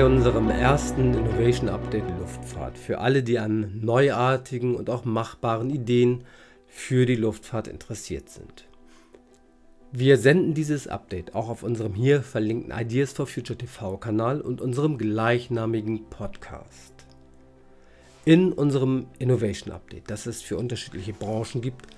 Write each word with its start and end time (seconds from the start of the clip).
Bei 0.00 0.06
unserem 0.06 0.48
ersten 0.48 1.12
Innovation 1.12 1.68
Update 1.68 2.08
Luftfahrt 2.18 2.78
für 2.78 3.00
alle, 3.00 3.22
die 3.22 3.38
an 3.38 3.80
neuartigen 3.82 4.74
und 4.74 4.88
auch 4.88 5.04
machbaren 5.04 5.68
Ideen 5.68 6.24
für 6.66 7.04
die 7.04 7.16
Luftfahrt 7.16 7.68
interessiert 7.68 8.30
sind. 8.30 8.66
Wir 9.92 10.16
senden 10.16 10.54
dieses 10.54 10.88
Update 10.88 11.34
auch 11.34 11.50
auf 11.50 11.62
unserem 11.62 11.92
hier 11.92 12.22
verlinkten 12.22 12.72
Ideas 12.74 13.12
for 13.12 13.26
Future 13.26 13.58
TV 13.58 13.98
Kanal 13.98 14.40
und 14.40 14.62
unserem 14.62 14.96
gleichnamigen 14.96 16.08
Podcast. 16.08 16.94
In 18.24 18.54
unserem 18.54 19.04
Innovation 19.18 19.70
Update, 19.70 20.10
das 20.10 20.24
es 20.24 20.40
für 20.40 20.56
unterschiedliche 20.56 21.12
Branchen 21.12 21.60
gibt, 21.60 21.88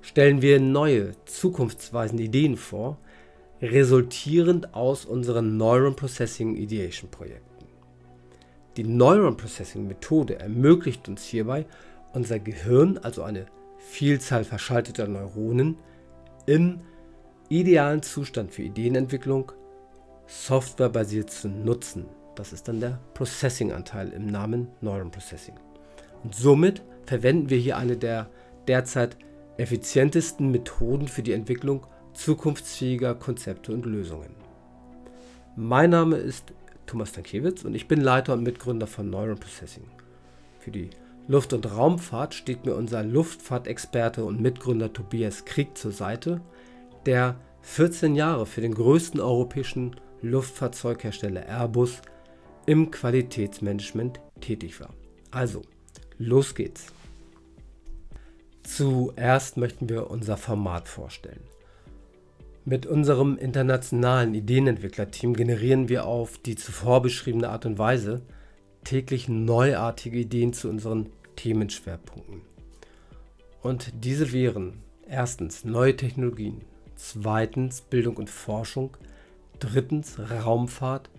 stellen 0.00 0.40
wir 0.40 0.58
neue, 0.58 1.12
zukunftsweisende 1.26 2.22
Ideen 2.22 2.56
vor, 2.56 2.96
resultierend 3.62 4.74
aus 4.74 5.04
unseren 5.04 5.56
Neuron 5.56 5.94
Processing 5.94 6.56
Ideation 6.56 7.10
Projekten. 7.10 7.51
Die 8.76 8.84
Neuron 8.84 9.36
Processing 9.36 9.86
Methode 9.86 10.38
ermöglicht 10.38 11.08
uns 11.08 11.24
hierbei, 11.24 11.66
unser 12.12 12.38
Gehirn, 12.38 12.98
also 12.98 13.22
eine 13.22 13.46
Vielzahl 13.78 14.44
verschalteter 14.44 15.06
Neuronen, 15.06 15.76
im 16.46 16.80
idealen 17.48 18.02
Zustand 18.02 18.52
für 18.52 18.62
Ideenentwicklung 18.62 19.52
softwarebasiert 20.26 21.30
zu 21.30 21.48
nutzen. 21.48 22.06
Das 22.34 22.54
ist 22.54 22.66
dann 22.68 22.80
der 22.80 22.98
Processing-Anteil 23.12 24.08
im 24.12 24.26
Namen 24.26 24.68
Neuron 24.80 25.10
Processing. 25.10 25.54
Und 26.24 26.34
somit 26.34 26.82
verwenden 27.04 27.50
wir 27.50 27.58
hier 27.58 27.76
eine 27.76 27.96
der 27.96 28.30
derzeit 28.68 29.18
effizientesten 29.58 30.50
Methoden 30.50 31.08
für 31.08 31.22
die 31.22 31.32
Entwicklung 31.32 31.86
zukunftsfähiger 32.14 33.14
Konzepte 33.14 33.72
und 33.72 33.84
Lösungen. 33.84 34.34
Mein 35.56 35.90
Name 35.90 36.16
ist 36.16 36.54
Thomas 36.86 37.12
Tankiewicz 37.12 37.64
und 37.64 37.74
ich 37.74 37.88
bin 37.88 38.00
Leiter 38.00 38.32
und 38.32 38.42
Mitgründer 38.42 38.86
von 38.86 39.10
Neuron 39.10 39.38
Processing. 39.38 39.84
Für 40.58 40.70
die 40.70 40.90
Luft- 41.28 41.52
und 41.52 41.70
Raumfahrt 41.70 42.34
steht 42.34 42.64
mir 42.64 42.74
unser 42.74 43.02
Luftfahrtexperte 43.02 44.24
und 44.24 44.40
Mitgründer 44.40 44.92
Tobias 44.92 45.44
Krieg 45.44 45.76
zur 45.78 45.92
Seite, 45.92 46.40
der 47.06 47.36
14 47.62 48.14
Jahre 48.14 48.46
für 48.46 48.60
den 48.60 48.74
größten 48.74 49.20
europäischen 49.20 49.96
Luftfahrzeughersteller 50.20 51.46
Airbus 51.46 52.02
im 52.66 52.90
Qualitätsmanagement 52.90 54.20
tätig 54.40 54.80
war. 54.80 54.90
Also, 55.30 55.62
los 56.18 56.54
geht's. 56.54 56.86
Zuerst 58.62 59.56
möchten 59.56 59.88
wir 59.88 60.10
unser 60.10 60.36
Format 60.36 60.88
vorstellen. 60.88 61.42
Mit 62.64 62.86
unserem 62.86 63.38
internationalen 63.38 64.34
Ideenentwicklerteam 64.34 65.34
generieren 65.34 65.88
wir 65.88 66.06
auf 66.06 66.38
die 66.38 66.54
zuvor 66.54 67.02
beschriebene 67.02 67.48
Art 67.48 67.66
und 67.66 67.76
Weise 67.76 68.22
täglich 68.84 69.28
neuartige 69.28 70.20
Ideen 70.20 70.52
zu 70.52 70.68
unseren 70.68 71.08
Themenschwerpunkten. 71.34 72.42
Und 73.62 73.92
diese 74.04 74.32
wären 74.32 74.74
erstens 75.08 75.64
neue 75.64 75.96
Technologien, 75.96 76.60
zweitens 76.94 77.80
Bildung 77.80 78.16
und 78.16 78.30
Forschung, 78.30 78.96
drittens 79.58 80.18
Raumfahrt, 80.18 81.10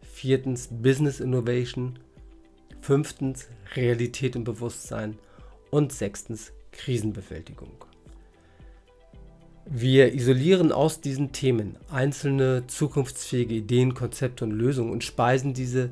viertens 0.00 0.68
Business 0.70 1.20
Innovation, 1.20 1.98
fünftens 2.80 3.48
Realität 3.74 4.34
und 4.34 4.44
Bewusstsein 4.44 5.18
und 5.70 5.92
sechstens 5.92 6.52
Krisenbewältigung. 6.72 7.85
Wir 9.68 10.14
isolieren 10.14 10.70
aus 10.70 11.00
diesen 11.00 11.32
Themen 11.32 11.76
einzelne 11.90 12.68
zukunftsfähige 12.68 13.56
Ideen, 13.56 13.94
Konzepte 13.94 14.44
und 14.44 14.52
Lösungen 14.52 14.92
und 14.92 15.02
speisen 15.02 15.54
diese 15.54 15.90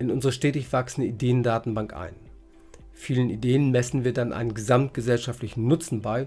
in 0.00 0.10
unsere 0.10 0.32
stetig 0.32 0.72
wachsende 0.72 1.06
Ideendatenbank 1.06 1.94
ein. 1.94 2.16
Vielen 2.92 3.30
Ideen 3.30 3.70
messen 3.70 4.02
wir 4.02 4.12
dann 4.12 4.32
einen 4.32 4.52
gesamtgesellschaftlichen 4.52 5.68
Nutzen 5.68 6.02
bei 6.02 6.24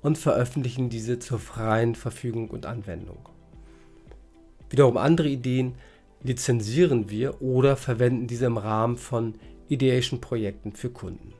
und 0.00 0.16
veröffentlichen 0.16 0.90
diese 0.90 1.18
zur 1.18 1.40
freien 1.40 1.96
Verfügung 1.96 2.50
und 2.50 2.66
Anwendung. 2.66 3.18
Wiederum 4.70 4.96
andere 4.96 5.28
Ideen 5.28 5.74
lizenzieren 6.22 7.10
wir 7.10 7.42
oder 7.42 7.76
verwenden 7.76 8.28
diese 8.28 8.46
im 8.46 8.58
Rahmen 8.58 8.96
von 8.96 9.34
Ideation-Projekten 9.68 10.72
für 10.72 10.90
Kunden. 10.90 11.32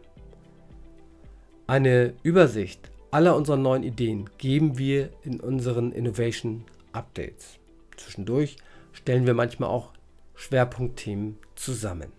Eine 1.68 2.14
Übersicht 2.24 2.90
aller 3.10 3.36
unserer 3.36 3.56
neuen 3.56 3.82
Ideen 3.82 4.28
geben 4.38 4.78
wir 4.78 5.10
in 5.22 5.40
unseren 5.40 5.92
Innovation 5.92 6.64
Updates. 6.92 7.58
Zwischendurch 7.96 8.56
stellen 8.92 9.26
wir 9.26 9.34
manchmal 9.34 9.70
auch 9.70 9.92
Schwerpunktthemen 10.34 11.38
zusammen. 11.54 12.12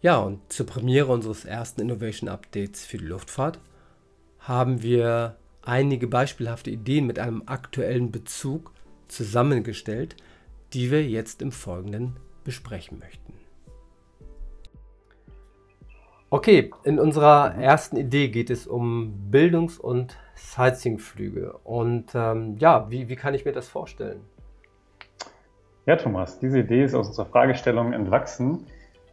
Ja, 0.00 0.18
und 0.18 0.52
zur 0.52 0.66
Premiere 0.66 1.12
unseres 1.12 1.44
ersten 1.44 1.80
Innovation 1.80 2.28
Updates 2.28 2.84
für 2.84 2.98
die 2.98 3.06
Luftfahrt 3.06 3.58
haben 4.38 4.82
wir 4.82 5.36
einige 5.62 6.06
beispielhafte 6.06 6.70
Ideen 6.70 7.06
mit 7.06 7.18
einem 7.18 7.42
aktuellen 7.46 8.12
Bezug 8.12 8.72
zusammengestellt, 9.08 10.16
die 10.72 10.90
wir 10.90 11.04
jetzt 11.04 11.42
im 11.42 11.52
Folgenden 11.52 12.16
besprechen 12.44 12.98
möchten. 12.98 13.34
Okay, 16.28 16.72
in 16.82 16.98
unserer 16.98 17.54
ersten 17.54 17.96
Idee 17.96 18.28
geht 18.28 18.50
es 18.50 18.66
um 18.66 19.30
Bildungs- 19.30 19.78
und 19.78 20.18
Sightseeing-Flüge. 20.34 21.56
Und 21.62 22.16
ähm, 22.16 22.56
ja, 22.58 22.90
wie, 22.90 23.08
wie 23.08 23.14
kann 23.14 23.34
ich 23.34 23.44
mir 23.44 23.52
das 23.52 23.68
vorstellen? 23.68 24.22
Ja, 25.86 25.94
Thomas, 25.94 26.40
diese 26.40 26.58
Idee 26.58 26.82
ist 26.82 26.96
aus 26.96 27.06
unserer 27.06 27.26
Fragestellung 27.26 27.92
entwachsen, 27.92 28.66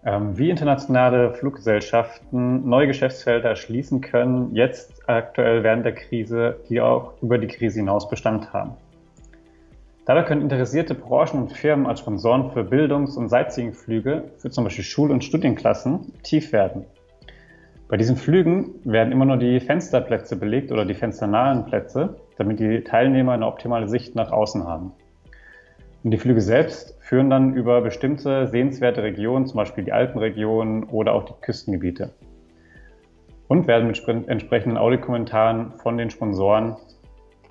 ähm, 0.03 0.35
wie 0.39 0.49
internationale 0.49 1.35
Fluggesellschaften 1.35 2.67
neue 2.67 2.87
Geschäftsfelder 2.87 3.49
erschließen 3.49 4.01
können, 4.01 4.55
jetzt 4.55 5.07
aktuell 5.07 5.63
während 5.63 5.85
der 5.85 5.93
Krise, 5.93 6.61
die 6.67 6.81
auch 6.81 7.13
über 7.21 7.37
die 7.37 7.47
Krise 7.47 7.79
hinaus 7.79 8.09
Bestand 8.09 8.51
haben. 8.53 8.71
Dabei 10.05 10.23
können 10.23 10.41
interessierte 10.41 10.95
Branchen 10.95 11.43
und 11.43 11.51
Firmen 11.53 11.85
als 11.85 11.99
Sponsoren 11.99 12.51
für 12.51 12.63
Bildungs- 12.63 13.17
und 13.17 13.29
Sightseeing-Flüge 13.29 14.31
für 14.39 14.49
zum 14.49 14.63
Beispiel 14.63 14.83
Schul- 14.83 15.11
und 15.11 15.23
Studienklassen 15.23 16.11
aktiv 16.17 16.51
werden. 16.51 16.85
Bei 17.93 17.97
diesen 17.97 18.15
Flügen 18.15 18.71
werden 18.85 19.11
immer 19.13 19.25
nur 19.25 19.37
die 19.37 19.59
Fensterplätze 19.59 20.35
belegt 20.35 20.71
oder 20.71 20.83
die 20.83 20.95
fensternahen 20.95 21.65
Plätze, 21.65 22.15
damit 22.39 22.59
die 22.59 22.83
Teilnehmer 22.83 23.33
eine 23.33 23.45
optimale 23.45 23.87
Sicht 23.87 24.15
nach 24.15 24.31
außen 24.31 24.65
haben. 24.65 24.93
Und 26.03 26.09
die 26.09 26.17
Flüge 26.17 26.41
selbst 26.41 26.97
führen 27.01 27.29
dann 27.29 27.53
über 27.53 27.81
bestimmte 27.81 28.47
sehenswerte 28.47 29.03
Regionen, 29.03 29.45
zum 29.45 29.57
Beispiel 29.57 29.83
die 29.83 29.91
Alpenregion 29.91 30.85
oder 30.85 31.13
auch 31.13 31.25
die 31.25 31.39
Küstengebiete. 31.39 32.09
Und 33.47 33.67
werden 33.67 33.85
mit 33.85 34.27
entsprechenden 34.27 34.79
Audiokommentaren 34.79 35.73
von 35.73 35.95
den 35.95 36.09
Sponsoren 36.09 36.77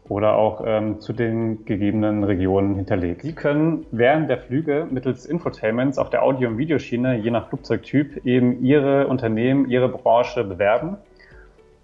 oder 0.08 0.34
auch 0.34 0.62
ähm, 0.66 1.00
zu 1.00 1.12
den 1.12 1.64
gegebenen 1.64 2.24
Regionen 2.24 2.74
hinterlegt. 2.74 3.22
Sie 3.22 3.34
können 3.34 3.86
während 3.92 4.28
der 4.28 4.38
Flüge 4.38 4.86
mittels 4.90 5.26
Infotainments 5.26 5.98
auf 5.98 6.10
der 6.10 6.22
Audio- 6.22 6.48
und 6.48 6.58
Videoschiene 6.58 7.16
je 7.18 7.30
nach 7.30 7.48
Flugzeugtyp 7.48 8.26
eben 8.26 8.62
Ihre 8.64 9.06
Unternehmen, 9.06 9.70
Ihre 9.70 9.88
Branche 9.88 10.44
bewerben 10.44 10.96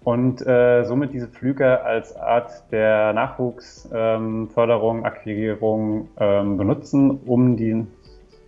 und 0.03 0.45
äh, 0.45 0.83
somit 0.85 1.13
diese 1.13 1.27
Flüge 1.27 1.83
als 1.83 2.15
Art 2.15 2.71
der 2.71 3.13
Nachwuchsförderung, 3.13 4.97
ähm, 4.99 5.05
Akquirierung 5.05 6.09
ähm, 6.17 6.57
benutzen, 6.57 7.19
um 7.25 7.57
den 7.57 7.87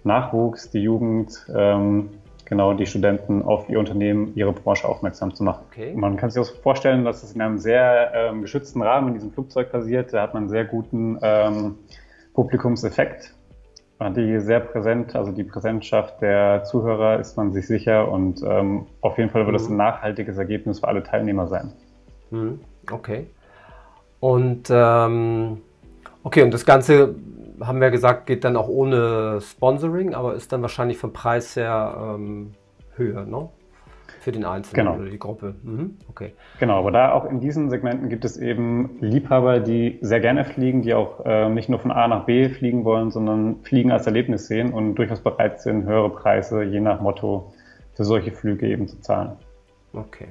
Nachwuchs, 0.03 0.71
die 0.71 0.79
Jugend 0.79 1.45
ähm, 1.53 2.09
genau 2.51 2.73
die 2.73 2.85
Studenten 2.85 3.43
auf 3.43 3.69
ihr 3.69 3.79
Unternehmen, 3.79 4.33
ihre 4.35 4.51
Branche 4.51 4.85
aufmerksam 4.85 5.33
zu 5.33 5.41
machen. 5.41 5.63
Okay. 5.71 5.93
Man 5.95 6.17
kann 6.17 6.29
sich 6.29 6.41
auch 6.41 6.53
vorstellen, 6.61 7.05
dass 7.05 7.23
es 7.23 7.31
in 7.31 7.41
einem 7.41 7.57
sehr 7.57 8.11
ähm, 8.13 8.41
geschützten 8.41 8.81
Rahmen 8.81 9.07
in 9.07 9.13
diesem 9.13 9.31
Flugzeug 9.31 9.71
passiert. 9.71 10.11
Da 10.11 10.21
hat 10.21 10.33
man 10.33 10.43
einen 10.43 10.49
sehr 10.49 10.65
guten 10.65 11.17
ähm, 11.21 11.77
Publikumseffekt. 12.33 13.33
Die 14.17 14.39
sehr 14.39 14.59
präsent, 14.59 15.15
also 15.15 15.31
die 15.31 15.43
Präsentschaft 15.43 16.21
der 16.21 16.63
Zuhörer 16.63 17.19
ist 17.19 17.37
man 17.37 17.53
sich 17.53 17.67
sicher 17.67 18.11
und 18.11 18.41
ähm, 18.43 18.87
auf 19.01 19.17
jeden 19.19 19.29
Fall 19.29 19.45
wird 19.45 19.55
es 19.55 19.69
mhm. 19.69 19.75
ein 19.75 19.77
nachhaltiges 19.77 20.37
Ergebnis 20.37 20.79
für 20.79 20.87
alle 20.87 21.03
Teilnehmer 21.03 21.47
sein. 21.47 21.71
Mhm. 22.31 22.59
Okay. 22.91 23.27
Und 24.19 24.69
ähm, 24.71 25.61
okay, 26.23 26.43
und 26.43 26.53
das 26.53 26.65
Ganze 26.65 27.15
haben 27.61 27.81
wir 27.81 27.91
gesagt, 27.91 28.25
geht 28.25 28.43
dann 28.43 28.57
auch 28.57 28.67
ohne 28.67 29.39
Sponsoring, 29.41 30.13
aber 30.13 30.35
ist 30.35 30.51
dann 30.51 30.61
wahrscheinlich 30.61 30.97
vom 30.97 31.13
Preis 31.13 31.55
her 31.55 32.15
ähm, 32.15 32.53
höher, 32.95 33.25
ne? 33.25 33.49
Für 34.19 34.31
den 34.31 34.45
Einzelnen 34.45 34.85
genau. 34.85 34.99
oder 34.99 35.09
die 35.09 35.17
Gruppe. 35.17 35.55
Mhm. 35.63 35.97
Okay. 36.07 36.33
Genau, 36.59 36.77
aber 36.77 36.91
da 36.91 37.11
auch 37.11 37.25
in 37.25 37.39
diesen 37.39 37.71
Segmenten 37.71 38.07
gibt 38.07 38.23
es 38.23 38.37
eben 38.37 38.97
Liebhaber, 38.99 39.59
die 39.59 39.97
sehr 40.01 40.19
gerne 40.19 40.45
fliegen, 40.45 40.83
die 40.83 40.93
auch 40.93 41.25
äh, 41.25 41.49
nicht 41.49 41.69
nur 41.69 41.79
von 41.79 41.91
A 41.91 42.07
nach 42.07 42.25
B 42.25 42.49
fliegen 42.49 42.85
wollen, 42.85 43.09
sondern 43.09 43.63
Fliegen 43.63 43.91
als 43.91 44.05
Erlebnis 44.05 44.47
sehen 44.47 44.73
und 44.73 44.93
durchaus 44.95 45.21
bereit 45.21 45.61
sind, 45.61 45.85
höhere 45.85 46.11
Preise 46.11 46.61
je 46.61 46.79
nach 46.79 47.01
Motto 47.01 47.51
für 47.95 48.03
solche 48.03 48.31
Flüge 48.31 48.67
eben 48.67 48.87
zu 48.87 48.99
zahlen. 49.01 49.31
Okay. 49.93 50.27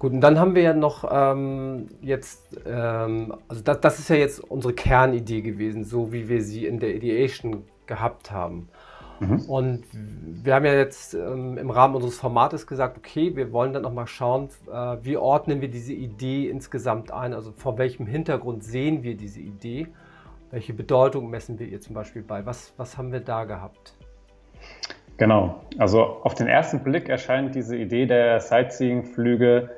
Gut, 0.00 0.12
und 0.12 0.22
dann 0.22 0.38
haben 0.40 0.54
wir 0.54 0.62
ja 0.62 0.72
noch 0.72 1.04
ähm, 1.12 1.88
jetzt, 2.00 2.58
ähm, 2.66 3.34
also 3.48 3.62
das, 3.62 3.80
das, 3.82 3.98
ist 3.98 4.08
ja 4.08 4.16
jetzt 4.16 4.40
unsere 4.40 4.72
Kernidee 4.72 5.42
gewesen, 5.42 5.84
so 5.84 6.10
wie 6.10 6.26
wir 6.26 6.40
sie 6.42 6.64
in 6.64 6.80
der 6.80 6.94
Ideation 6.94 7.64
gehabt 7.84 8.30
haben. 8.30 8.70
Mhm. 9.18 9.42
Und 9.42 9.84
wir 9.92 10.54
haben 10.54 10.64
ja 10.64 10.72
jetzt 10.72 11.12
ähm, 11.12 11.58
im 11.58 11.70
Rahmen 11.70 11.96
unseres 11.96 12.16
Formates 12.16 12.66
gesagt, 12.66 12.96
okay, 12.96 13.36
wir 13.36 13.52
wollen 13.52 13.74
dann 13.74 13.82
nochmal 13.82 14.06
schauen, 14.06 14.48
äh, 14.72 14.96
wie 15.02 15.18
ordnen 15.18 15.60
wir 15.60 15.68
diese 15.68 15.92
Idee 15.92 16.48
insgesamt 16.48 17.12
ein, 17.12 17.34
also 17.34 17.52
vor 17.52 17.76
welchem 17.76 18.06
Hintergrund 18.06 18.64
sehen 18.64 19.02
wir 19.02 19.18
diese 19.18 19.40
Idee, 19.40 19.86
welche 20.50 20.72
Bedeutung 20.72 21.28
messen 21.28 21.58
wir 21.58 21.68
ihr 21.68 21.82
zum 21.82 21.94
Beispiel 21.94 22.22
bei, 22.22 22.46
was, 22.46 22.72
was 22.78 22.96
haben 22.96 23.12
wir 23.12 23.20
da 23.20 23.44
gehabt? 23.44 23.92
Genau, 25.18 25.60
also 25.76 26.00
auf 26.22 26.32
den 26.32 26.46
ersten 26.46 26.82
Blick 26.82 27.10
erscheint 27.10 27.54
diese 27.54 27.76
Idee 27.76 28.06
der 28.06 28.40
Sightseeing-Flüge 28.40 29.68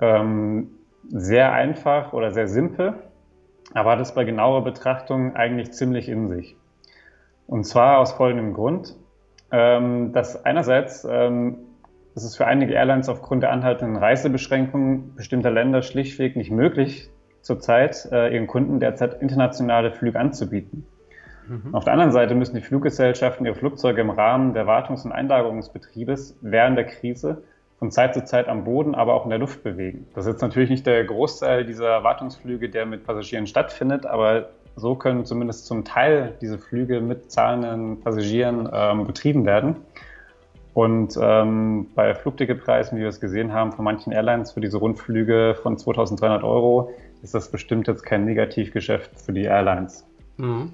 ähm, 0.00 0.70
sehr 1.08 1.52
einfach 1.52 2.12
oder 2.12 2.30
sehr 2.30 2.48
simpel, 2.48 2.94
aber 3.74 3.92
hat 3.92 4.00
es 4.00 4.14
bei 4.14 4.24
genauer 4.24 4.64
Betrachtung 4.64 5.36
eigentlich 5.36 5.72
ziemlich 5.72 6.08
in 6.08 6.28
sich. 6.28 6.56
Und 7.46 7.64
zwar 7.64 7.98
aus 7.98 8.12
folgendem 8.12 8.54
Grund, 8.54 8.96
ähm, 9.50 10.12
dass 10.12 10.44
einerseits 10.44 11.06
ähm, 11.08 11.58
ist 12.14 12.24
es 12.24 12.36
für 12.36 12.46
einige 12.46 12.74
Airlines 12.74 13.08
aufgrund 13.08 13.42
der 13.42 13.52
anhaltenden 13.52 13.96
Reisebeschränkungen 13.96 15.14
bestimmter 15.14 15.50
Länder 15.50 15.82
schlichtweg 15.82 16.36
nicht 16.36 16.50
möglich, 16.50 17.10
zurzeit 17.40 18.08
äh, 18.12 18.34
ihren 18.34 18.46
Kunden 18.46 18.80
derzeit 18.80 19.20
internationale 19.22 19.92
Flüge 19.92 20.18
anzubieten. 20.18 20.86
Mhm. 21.48 21.74
Auf 21.74 21.84
der 21.84 21.94
anderen 21.94 22.12
Seite 22.12 22.34
müssen 22.34 22.54
die 22.54 22.62
Fluggesellschaften 22.62 23.46
ihre 23.46 23.54
Flugzeuge 23.54 24.00
im 24.00 24.10
Rahmen 24.10 24.54
der 24.54 24.66
Wartungs- 24.66 25.04
und 25.04 25.12
Einlagerungsbetriebes 25.12 26.38
während 26.42 26.76
der 26.76 26.86
Krise 26.86 27.42
von 27.80 27.90
Zeit 27.90 28.14
zu 28.14 28.24
Zeit 28.24 28.46
am 28.46 28.62
Boden, 28.62 28.94
aber 28.94 29.14
auch 29.14 29.24
in 29.24 29.30
der 29.30 29.38
Luft 29.38 29.64
bewegen. 29.64 30.06
Das 30.14 30.26
ist 30.26 30.32
jetzt 30.32 30.42
natürlich 30.42 30.68
nicht 30.68 30.86
der 30.86 31.02
Großteil 31.02 31.64
dieser 31.64 32.04
Wartungsflüge, 32.04 32.68
der 32.68 32.84
mit 32.84 33.04
Passagieren 33.04 33.46
stattfindet, 33.46 34.04
aber 34.04 34.50
so 34.76 34.94
können 34.94 35.24
zumindest 35.24 35.66
zum 35.66 35.84
Teil 35.84 36.34
diese 36.42 36.58
Flüge 36.58 37.00
mit 37.00 37.32
zahlenden 37.32 38.00
Passagieren 38.00 38.68
ähm, 38.70 39.06
betrieben 39.06 39.46
werden. 39.46 39.76
Und 40.74 41.18
ähm, 41.20 41.86
bei 41.94 42.14
Flugticketpreisen, 42.14 42.98
wie 42.98 43.02
wir 43.02 43.08
es 43.08 43.18
gesehen 43.18 43.52
haben, 43.52 43.72
von 43.72 43.84
manchen 43.84 44.12
Airlines 44.12 44.52
für 44.52 44.60
diese 44.60 44.76
Rundflüge 44.76 45.56
von 45.60 45.78
2300 45.78 46.44
Euro, 46.44 46.92
ist 47.22 47.34
das 47.34 47.50
bestimmt 47.50 47.88
jetzt 47.88 48.04
kein 48.04 48.26
Negativgeschäft 48.26 49.18
für 49.18 49.32
die 49.32 49.44
Airlines. 49.44 50.06
Mhm. 50.36 50.72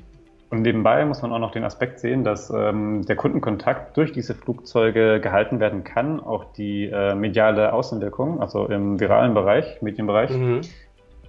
Und 0.51 0.63
nebenbei 0.63 1.05
muss 1.05 1.23
man 1.23 1.33
auch 1.33 1.41
noch 1.41 1.51
den 1.51 1.65
Aspekt 1.65 1.99
sehen, 1.99 2.23
dass 2.23 2.51
ähm, 2.51 3.05
der 3.05 3.17
Kundenkontakt 3.17 3.97
durch 3.97 4.13
diese 4.13 4.35
Flugzeuge 4.35 5.21
gehalten 5.21 5.59
werden 5.59 5.83
kann. 5.83 6.21
Auch 6.21 6.53
die 6.53 6.85
äh, 6.85 7.15
mediale 7.17 7.73
Außenwirkung, 7.73 8.41
also 8.41 8.67
im 8.67 9.01
viralen 9.01 9.35
Bereich, 9.35 9.83
Medienbereich, 9.83 10.31
mhm. 10.31 10.61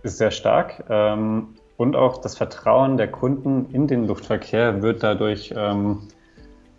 ist 0.04 0.19
sehr 0.19 0.30
stark. 0.30 0.84
Ähm, 0.90 1.56
und 1.78 1.96
auch 1.96 2.22
das 2.22 2.38
Vertrauen 2.38 2.98
der 2.98 3.08
Kunden 3.08 3.74
in 3.74 3.88
den 3.88 4.06
Luftverkehr 4.06 4.84
wird 4.84 5.02
dadurch 5.02 5.54
ähm, 5.56 6.08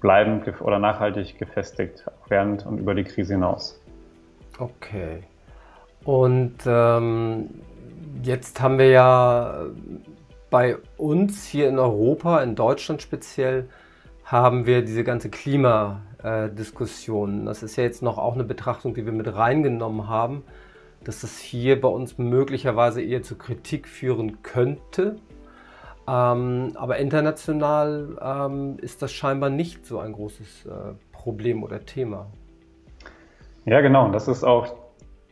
bleibend 0.01 0.61
oder 0.61 0.79
nachhaltig 0.79 1.39
gefestigt, 1.39 2.05
während 2.29 2.67
und 2.67 2.79
über 2.79 2.95
die 2.95 3.05
Krise 3.05 3.35
hinaus. 3.35 3.81
Okay. 4.59 5.23
Und 6.05 6.57
ähm, 6.67 7.51
jetzt 8.23 8.61
haben 8.61 8.79
wir 8.79 8.91
ja 8.91 9.67
bei 10.51 10.77
uns 10.97 11.47
hier 11.47 11.69
in 11.69 11.79
Europa, 11.79 12.43
in 12.43 12.55
Deutschland 12.55 13.03
speziell, 13.03 13.69
haben 14.25 14.65
wir 14.67 14.83
diese 14.83 15.05
ganze 15.05 15.31
Klimadiskussion. 15.31 17.47
Das 17.47 17.63
ist 17.63 17.77
ja 17.77 17.85
jetzt 17.85 18.03
noch 18.03 18.19
auch 18.19 18.35
eine 18.35 18.45
Betrachtung, 18.45 18.93
die 18.95 19.07
wir 19.07 19.13
mit 19.13 19.35
reingenommen 19.35 20.09
haben 20.09 20.43
dass 21.05 21.21
das 21.21 21.39
hier 21.39 21.81
bei 21.81 21.89
uns 21.89 22.19
möglicherweise 22.19 23.03
eher 23.03 23.23
zu 23.23 23.37
Kritik 23.37 23.89
führen 23.89 24.43
könnte. 24.43 25.17
Ähm, 26.09 26.73
aber 26.75 26.99
international 26.99 28.19
ähm, 28.21 28.79
ist 28.81 29.03
das 29.03 29.13
scheinbar 29.13 29.51
nicht 29.51 29.87
so 29.87 30.01
ein 30.01 30.13
großes 30.13 30.67
äh, 30.67 30.71
Problem 31.13 31.63
oder 31.63 31.85
Thema. 31.85 32.27
Ja, 33.65 33.81
genau. 33.81 34.07
Und 34.07 34.13
das 34.13 34.29
ist 34.29 34.45
auch 34.45 34.75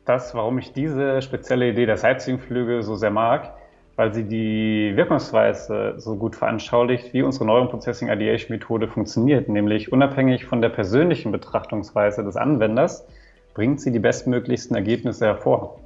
das, 0.05 0.35
warum 0.35 0.59
ich 0.59 0.73
diese 0.73 1.23
spezielle 1.23 1.71
Idee 1.71 1.87
der 1.87 1.97
Sightseeing-Flüge 1.97 2.83
so 2.83 2.95
sehr 2.95 3.11
mag, 3.11 3.56
weil 3.97 4.13
sie 4.13 4.25
die 4.25 4.93
Wirkungsweise 4.95 5.95
so 5.97 6.17
gut 6.17 6.37
veranschaulicht, 6.37 7.13
wie 7.15 7.23
unsere 7.23 7.47
Neuron 7.47 7.71
Processing 7.71 8.09
Ideation 8.09 8.57
Methode 8.57 8.89
funktioniert, 8.89 9.49
nämlich 9.49 9.91
unabhängig 9.91 10.45
von 10.45 10.61
der 10.61 10.69
persönlichen 10.69 11.33
Betrachtungsweise 11.33 12.23
des 12.23 12.37
Anwenders 12.37 13.07
bringt 13.55 13.81
sie 13.81 13.91
die 13.91 13.99
bestmöglichsten 13.99 14.77
Ergebnisse 14.77 15.25
hervor. 15.25 15.81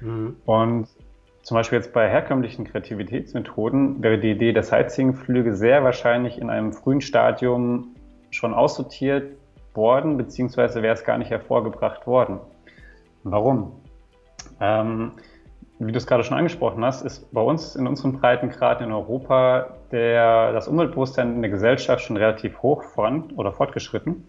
Mhm. 0.00 0.36
Und 0.46 0.86
zum 1.42 1.56
Beispiel 1.56 1.78
jetzt 1.78 1.92
bei 1.92 2.08
herkömmlichen 2.08 2.64
Kreativitätsmethoden 2.64 4.02
wäre 4.02 4.18
die 4.18 4.30
Idee 4.30 4.52
der 4.52 4.62
Sightseeing-Flüge 4.62 5.54
sehr 5.54 5.82
wahrscheinlich 5.82 6.38
in 6.38 6.50
einem 6.50 6.72
frühen 6.72 7.00
Stadium 7.00 7.96
schon 8.30 8.54
aussortiert 8.54 9.32
worden, 9.74 10.16
beziehungsweise 10.16 10.82
wäre 10.82 10.94
es 10.94 11.04
gar 11.04 11.18
nicht 11.18 11.30
hervorgebracht 11.30 12.06
worden. 12.06 12.38
Warum? 13.24 13.72
Ähm, 14.60 15.12
wie 15.78 15.92
du 15.92 15.98
es 15.98 16.06
gerade 16.06 16.24
schon 16.24 16.36
angesprochen 16.36 16.84
hast, 16.84 17.02
ist 17.02 17.32
bei 17.32 17.40
uns 17.40 17.76
in 17.76 17.86
unserem 17.86 18.14
Breitengrad 18.14 18.80
in 18.80 18.92
Europa 18.92 19.74
der, 19.92 20.52
das 20.52 20.66
Umweltbewusstsein 20.66 21.36
in 21.36 21.42
der 21.42 21.50
Gesellschaft 21.50 22.02
schon 22.02 22.16
relativ 22.16 22.62
hoch 22.62 22.82
voran 22.82 23.30
oder 23.36 23.52
fortgeschritten. 23.52 24.24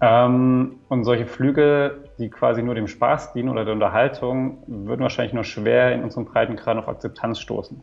Ähm, 0.00 0.76
und 0.88 1.04
solche 1.04 1.26
Flüge, 1.26 2.04
die 2.18 2.28
quasi 2.28 2.62
nur 2.62 2.74
dem 2.74 2.88
Spaß 2.88 3.32
dienen 3.32 3.48
oder 3.48 3.64
der 3.64 3.74
Unterhaltung, 3.74 4.58
würden 4.66 5.02
wahrscheinlich 5.02 5.32
nur 5.32 5.44
schwer 5.44 5.92
in 5.92 6.02
unserem 6.02 6.24
Breitengrad 6.24 6.76
auf 6.76 6.88
Akzeptanz 6.88 7.40
stoßen. 7.40 7.80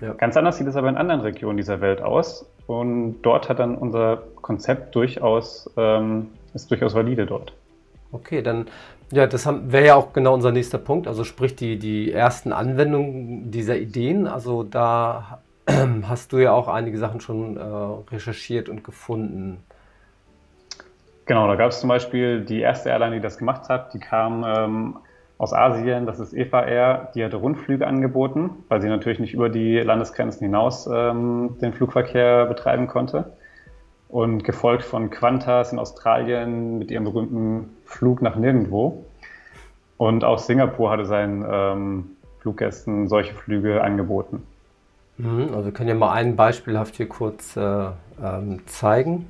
Ja. 0.00 0.14
Ganz 0.14 0.36
anders 0.36 0.58
sieht 0.58 0.66
es 0.66 0.76
aber 0.76 0.88
in 0.88 0.96
anderen 0.96 1.20
Regionen 1.20 1.56
dieser 1.56 1.80
Welt 1.80 2.02
aus. 2.02 2.48
Und 2.66 3.22
dort 3.22 3.48
hat 3.48 3.58
dann 3.58 3.76
unser 3.76 4.22
Konzept 4.40 4.94
durchaus, 4.94 5.70
ähm, 5.76 6.28
ist 6.54 6.70
durchaus 6.70 6.94
valide 6.94 7.26
dort. 7.26 7.52
Okay, 8.12 8.42
dann, 8.42 8.66
ja, 9.10 9.26
das 9.26 9.46
wäre 9.46 9.86
ja 9.86 9.94
auch 9.94 10.12
genau 10.12 10.34
unser 10.34 10.52
nächster 10.52 10.78
Punkt. 10.78 11.08
Also 11.08 11.24
sprich 11.24 11.56
die, 11.56 11.78
die 11.78 12.12
ersten 12.12 12.52
Anwendungen 12.52 13.50
dieser 13.50 13.76
Ideen. 13.76 14.26
Also 14.26 14.62
da 14.62 15.40
hast 16.02 16.32
du 16.32 16.38
ja 16.38 16.52
auch 16.52 16.68
einige 16.68 16.98
Sachen 16.98 17.20
schon 17.20 17.56
äh, 17.56 17.60
recherchiert 18.12 18.68
und 18.68 18.84
gefunden. 18.84 19.64
Genau, 21.24 21.46
da 21.48 21.54
gab 21.54 21.70
es 21.70 21.80
zum 21.80 21.88
Beispiel 21.88 22.44
die 22.44 22.60
erste 22.60 22.90
Airline, 22.90 23.16
die 23.16 23.22
das 23.22 23.38
gemacht 23.38 23.68
hat, 23.68 23.94
die 23.94 24.00
kam 24.00 24.44
ähm, 24.44 24.96
aus 25.38 25.52
Asien, 25.52 26.04
das 26.04 26.20
ist 26.20 26.34
Eva 26.34 26.64
Air, 26.64 27.10
die 27.14 27.24
hatte 27.24 27.36
Rundflüge 27.36 27.86
angeboten, 27.86 28.50
weil 28.68 28.82
sie 28.82 28.88
natürlich 28.88 29.20
nicht 29.20 29.32
über 29.32 29.48
die 29.48 29.78
Landesgrenzen 29.78 30.44
hinaus 30.44 30.88
ähm, 30.92 31.56
den 31.62 31.72
Flugverkehr 31.72 32.46
betreiben 32.46 32.88
konnte. 32.88 33.32
Und 34.12 34.44
gefolgt 34.44 34.84
von 34.84 35.10
Qantas 35.10 35.72
in 35.72 35.78
Australien 35.78 36.78
mit 36.78 36.90
ihrem 36.90 37.04
berühmten 37.04 37.76
Flug 37.86 38.22
nach 38.22 38.36
nirgendwo. 38.36 39.06
Und 39.96 40.22
auch 40.22 40.38
Singapur 40.38 40.90
hatte 40.90 41.06
seinen 41.06 41.44
ähm, 41.50 42.10
Fluggästen 42.40 43.08
solche 43.08 43.34
Flüge 43.34 43.82
angeboten. 43.82 44.42
Mhm, 45.16 45.48
also 45.52 45.64
wir 45.64 45.72
können 45.72 45.88
ja 45.88 45.94
mal 45.94 46.12
ein 46.12 46.36
beispielhaft 46.36 46.96
hier 46.96 47.08
kurz 47.08 47.56
äh, 47.56 47.86
ähm, 48.22 48.60
zeigen. 48.66 49.28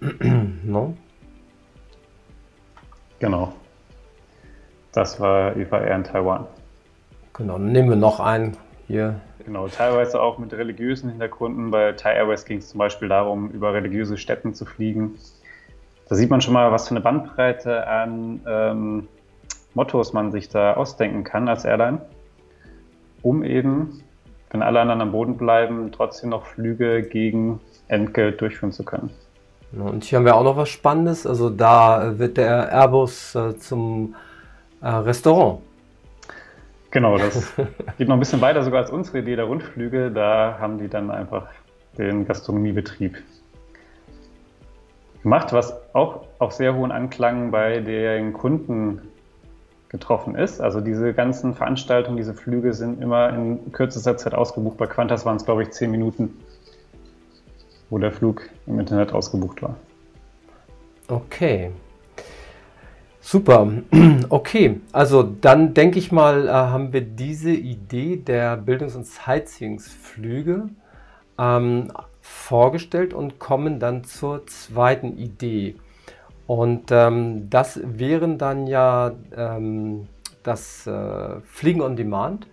no? 0.64 0.96
Genau. 3.18 3.52
Das 4.92 5.20
war 5.20 5.54
UVR 5.56 5.94
in 5.94 6.04
Taiwan. 6.04 6.46
Genau, 7.34 7.58
dann 7.58 7.70
nehmen 7.70 7.90
wir 7.90 7.96
noch 7.96 8.18
einen 8.18 8.56
hier. 8.90 9.20
Genau, 9.44 9.68
teilweise 9.68 10.20
auch 10.20 10.38
mit 10.38 10.52
religiösen 10.52 11.10
Hintergründen. 11.10 11.70
Bei 11.70 11.92
Thai 11.92 12.14
Airways 12.14 12.44
ging 12.44 12.58
es 12.58 12.68
zum 12.68 12.78
Beispiel 12.78 13.08
darum, 13.08 13.50
über 13.50 13.72
religiöse 13.72 14.18
Städten 14.18 14.52
zu 14.52 14.66
fliegen. 14.66 15.14
Da 16.08 16.16
sieht 16.16 16.28
man 16.28 16.40
schon 16.40 16.54
mal, 16.54 16.72
was 16.72 16.88
für 16.88 16.92
eine 16.92 17.00
Bandbreite 17.00 17.86
an 17.86 18.40
ähm, 18.46 19.08
Mottos 19.74 20.12
man 20.12 20.32
sich 20.32 20.48
da 20.48 20.74
ausdenken 20.74 21.22
kann 21.22 21.48
als 21.48 21.64
Airline, 21.64 22.00
um 23.22 23.44
eben, 23.44 24.02
wenn 24.50 24.62
alle 24.62 24.80
anderen 24.80 25.00
am 25.00 25.12
Boden 25.12 25.36
bleiben, 25.36 25.92
trotzdem 25.92 26.30
noch 26.30 26.44
Flüge 26.44 27.02
gegen 27.02 27.60
Entgelt 27.86 28.40
durchführen 28.40 28.72
zu 28.72 28.84
können. 28.84 29.10
Und 29.72 30.02
hier 30.02 30.18
haben 30.18 30.24
wir 30.24 30.34
auch 30.34 30.42
noch 30.42 30.56
was 30.56 30.68
Spannendes. 30.68 31.26
Also 31.26 31.48
da 31.48 32.18
wird 32.18 32.36
der 32.36 32.72
Airbus 32.72 33.36
äh, 33.36 33.56
zum 33.56 34.16
äh, 34.82 34.88
Restaurant. 34.88 35.60
Genau, 36.90 37.18
das 37.18 37.52
geht 37.98 38.08
noch 38.08 38.16
ein 38.16 38.20
bisschen 38.20 38.40
weiter 38.40 38.62
sogar 38.62 38.82
als 38.82 38.90
unsere 38.90 39.18
Idee 39.20 39.36
der 39.36 39.44
Rundflüge. 39.44 40.10
Da 40.10 40.56
haben 40.58 40.78
die 40.78 40.88
dann 40.88 41.10
einfach 41.10 41.48
den 41.98 42.26
Gastronomiebetrieb 42.26 43.16
gemacht, 45.22 45.52
was 45.52 45.74
auch 45.94 46.26
auf 46.38 46.52
sehr 46.52 46.74
hohen 46.74 46.92
Anklang 46.92 47.50
bei 47.50 47.80
den 47.80 48.32
Kunden 48.32 49.02
getroffen 49.88 50.34
ist. 50.34 50.60
Also 50.60 50.80
diese 50.80 51.12
ganzen 51.12 51.54
Veranstaltungen, 51.54 52.16
diese 52.16 52.34
Flüge 52.34 52.74
sind 52.74 53.02
immer 53.02 53.30
in 53.30 53.72
kürzester 53.72 54.16
Zeit 54.16 54.34
ausgebucht. 54.34 54.78
Bei 54.78 54.86
Qantas 54.86 55.26
waren 55.26 55.36
es, 55.36 55.44
glaube 55.44 55.62
ich, 55.62 55.70
zehn 55.70 55.90
Minuten 55.90 56.36
wo 57.90 57.98
der 57.98 58.12
Flug 58.12 58.48
im 58.66 58.78
Internet 58.78 59.12
ausgebucht 59.12 59.62
war. 59.62 59.76
Okay. 61.08 61.70
Super. 63.20 63.68
Okay, 64.28 64.80
also 64.92 65.24
dann 65.24 65.74
denke 65.74 65.98
ich 65.98 66.12
mal, 66.12 66.46
äh, 66.46 66.52
haben 66.52 66.92
wir 66.92 67.00
diese 67.00 67.50
Idee 67.50 68.16
der 68.16 68.56
Bildungs- 68.56 68.94
und 68.94 69.04
Sightseeing-Flüge 69.04 70.68
ähm, 71.36 71.92
vorgestellt 72.20 73.12
und 73.12 73.40
kommen 73.40 73.80
dann 73.80 74.04
zur 74.04 74.46
zweiten 74.46 75.18
Idee. 75.18 75.74
Und 76.46 76.90
ähm, 76.92 77.50
das 77.50 77.80
wären 77.82 78.38
dann 78.38 78.68
ja 78.68 79.12
ähm, 79.36 80.06
das 80.42 80.86
äh, 80.86 81.40
Fliegen 81.44 81.80
on 81.80 81.96
Demand. 81.96 82.46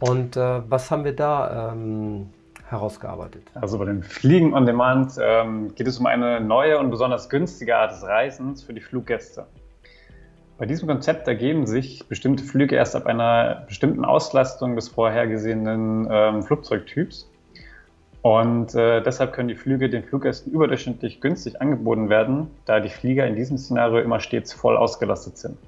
Und 0.00 0.36
äh, 0.36 0.60
was 0.68 0.90
haben 0.90 1.04
wir 1.04 1.14
da 1.14 1.72
ähm, 1.72 2.30
herausgearbeitet? 2.68 3.42
Also 3.54 3.78
bei 3.78 3.84
dem 3.84 4.02
Fliegen 4.02 4.54
on 4.54 4.66
Demand 4.66 5.12
ähm, 5.20 5.74
geht 5.74 5.86
es 5.86 5.98
um 5.98 6.06
eine 6.06 6.40
neue 6.40 6.78
und 6.78 6.90
besonders 6.90 7.28
günstige 7.28 7.76
Art 7.76 7.92
des 7.92 8.02
Reisens 8.02 8.62
für 8.62 8.72
die 8.72 8.80
Fluggäste. 8.80 9.46
Bei 10.58 10.64
diesem 10.64 10.88
Konzept 10.88 11.28
ergeben 11.28 11.66
sich 11.66 12.08
bestimmte 12.08 12.42
Flüge 12.42 12.76
erst 12.76 12.96
ab 12.96 13.06
einer 13.06 13.64
bestimmten 13.66 14.04
Auslastung 14.04 14.74
des 14.74 14.88
vorhergesehenen 14.88 16.08
ähm, 16.10 16.42
Flugzeugtyps. 16.42 17.28
Und 18.22 18.74
äh, 18.74 19.02
deshalb 19.02 19.34
können 19.34 19.48
die 19.48 19.54
Flüge 19.54 19.90
den 19.90 20.02
Fluggästen 20.02 20.52
überdurchschnittlich 20.52 21.20
günstig 21.20 21.60
angeboten 21.60 22.08
werden, 22.08 22.48
da 22.64 22.80
die 22.80 22.88
Flieger 22.88 23.26
in 23.26 23.36
diesem 23.36 23.58
Szenario 23.58 23.98
immer 23.98 24.18
stets 24.18 24.52
voll 24.52 24.76
ausgelastet 24.76 25.36
sind. 25.36 25.58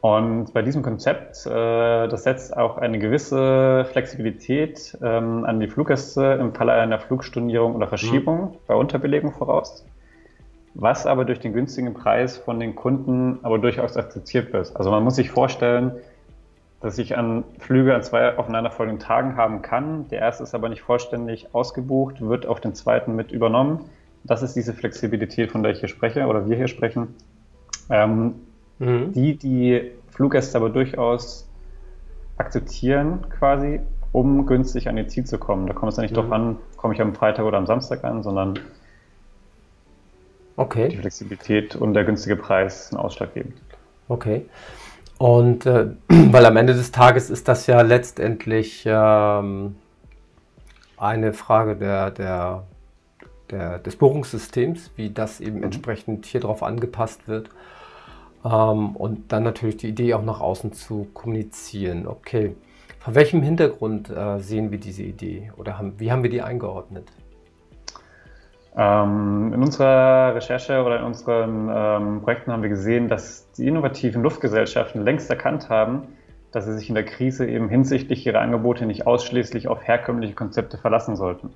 Und 0.00 0.52
bei 0.52 0.60
diesem 0.60 0.82
Konzept, 0.82 1.46
äh, 1.46 1.50
das 2.08 2.24
setzt 2.24 2.54
auch 2.54 2.76
eine 2.76 2.98
gewisse 2.98 3.86
Flexibilität 3.90 4.98
ähm, 5.00 5.44
an 5.46 5.60
die 5.60 5.68
Fluggäste 5.68 6.36
im 6.40 6.52
Falle 6.52 6.72
einer 6.72 6.98
Flugstornierung 6.98 7.74
oder 7.74 7.86
Verschiebung 7.86 8.40
mhm. 8.40 8.56
bei 8.66 8.74
Unterbelegung 8.74 9.32
voraus, 9.32 9.86
was 10.74 11.06
aber 11.06 11.24
durch 11.24 11.40
den 11.40 11.52
günstigen 11.52 11.94
Preis 11.94 12.36
von 12.36 12.58
den 12.58 12.74
Kunden 12.74 13.38
aber 13.42 13.58
durchaus 13.58 13.96
akzeptiert 13.96 14.52
wird. 14.52 14.76
Also 14.76 14.90
man 14.90 15.04
muss 15.04 15.16
sich 15.16 15.30
vorstellen, 15.30 15.92
dass 16.80 16.98
ich 16.98 17.16
an 17.16 17.44
Flüge 17.58 17.94
an 17.94 18.02
zwei 18.02 18.36
aufeinanderfolgenden 18.36 19.00
Tagen 19.00 19.36
haben 19.36 19.62
kann. 19.62 20.08
Der 20.08 20.18
erste 20.18 20.42
ist 20.42 20.54
aber 20.54 20.68
nicht 20.68 20.82
vollständig 20.82 21.54
ausgebucht, 21.54 22.20
wird 22.20 22.44
auf 22.46 22.60
den 22.60 22.74
zweiten 22.74 23.16
mit 23.16 23.32
übernommen. 23.32 23.86
Das 24.24 24.42
ist 24.42 24.54
diese 24.54 24.74
Flexibilität, 24.74 25.52
von 25.52 25.62
der 25.62 25.72
ich 25.72 25.80
hier 25.80 25.88
spreche 25.88 26.26
oder 26.26 26.48
wir 26.48 26.56
hier 26.56 26.68
sprechen. 26.68 27.14
Ähm, 27.88 28.34
mhm. 28.78 29.12
Die 29.12 29.36
die 29.36 29.92
Fluggäste 30.08 30.58
aber 30.58 30.70
durchaus 30.70 31.48
akzeptieren 32.36 33.26
quasi, 33.30 33.80
um 34.12 34.44
günstig 34.44 34.88
an 34.88 34.96
ihr 34.96 35.08
Ziel 35.08 35.24
zu 35.24 35.38
kommen. 35.38 35.66
Da 35.66 35.72
kommt 35.72 35.92
es 35.92 35.96
ja 35.96 36.02
nicht 36.02 36.12
mhm. 36.12 36.16
darauf 36.16 36.32
an, 36.32 36.56
komme 36.76 36.94
ich 36.94 37.00
am 37.00 37.14
Freitag 37.14 37.46
oder 37.46 37.58
am 37.58 37.66
Samstag 37.66 38.04
an, 38.04 38.22
sondern 38.22 38.58
okay. 40.56 40.88
die 40.88 40.98
Flexibilität 40.98 41.76
und 41.76 41.94
der 41.94 42.04
günstige 42.04 42.36
Preis 42.36 42.88
sind 42.88 42.98
ausschlaggebend. 42.98 43.54
Okay. 44.08 44.46
Und 45.18 45.66
äh, 45.66 45.88
weil 46.08 46.46
am 46.46 46.56
Ende 46.56 46.74
des 46.74 46.92
Tages 46.92 47.30
ist 47.30 47.48
das 47.48 47.66
ja 47.66 47.80
letztendlich 47.82 48.84
ähm, 48.86 49.76
eine 50.96 51.32
Frage 51.32 51.76
der, 51.76 52.10
der, 52.10 52.64
der, 53.50 53.78
des 53.78 53.96
Buchungssystems, 53.96 54.90
wie 54.96 55.10
das 55.10 55.40
eben 55.40 55.58
mhm. 55.58 55.64
entsprechend 55.64 56.26
hier 56.26 56.40
drauf 56.40 56.62
angepasst 56.62 57.28
wird. 57.28 57.50
Ähm, 58.44 58.96
und 58.96 59.32
dann 59.32 59.42
natürlich 59.42 59.76
die 59.78 59.88
Idee 59.88 60.14
auch 60.14 60.24
nach 60.24 60.40
außen 60.40 60.72
zu 60.72 61.08
kommunizieren. 61.14 62.06
Okay, 62.06 62.54
vor 63.00 63.14
welchem 63.14 63.42
Hintergrund 63.42 64.10
äh, 64.10 64.38
sehen 64.40 64.70
wir 64.70 64.78
diese 64.78 65.02
Idee 65.02 65.52
oder 65.56 65.78
haben, 65.78 65.94
wie 65.98 66.10
haben 66.10 66.22
wir 66.22 66.30
die 66.30 66.42
eingeordnet? 66.42 67.12
Ähm, 68.76 69.52
in 69.54 69.62
unserer 69.62 70.34
Recherche 70.34 70.82
oder 70.82 70.98
in 70.98 71.04
unseren 71.04 71.68
ähm, 71.72 72.22
Projekten 72.22 72.50
haben 72.50 72.62
wir 72.62 72.70
gesehen, 72.70 73.08
dass 73.08 73.50
die 73.52 73.68
innovativen 73.68 74.22
Luftgesellschaften 74.22 75.02
längst 75.02 75.30
erkannt 75.30 75.68
haben, 75.68 76.08
dass 76.50 76.66
sie 76.66 76.74
sich 76.74 76.88
in 76.88 76.94
der 76.94 77.04
Krise 77.04 77.46
eben 77.46 77.68
hinsichtlich 77.68 78.26
ihrer 78.26 78.40
Angebote 78.40 78.86
nicht 78.86 79.06
ausschließlich 79.06 79.68
auf 79.68 79.86
herkömmliche 79.86 80.34
Konzepte 80.34 80.76
verlassen 80.78 81.14
sollten. 81.14 81.50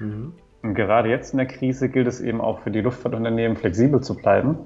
Mhm. 0.00 0.32
Und 0.62 0.74
gerade 0.74 1.08
jetzt 1.08 1.32
in 1.32 1.38
der 1.38 1.46
Krise 1.46 1.88
gilt 1.88 2.08
es 2.08 2.20
eben 2.20 2.40
auch 2.40 2.60
für 2.60 2.72
die 2.72 2.80
Luftfahrtunternehmen 2.80 3.56
flexibel 3.56 4.00
zu 4.00 4.16
bleiben 4.16 4.58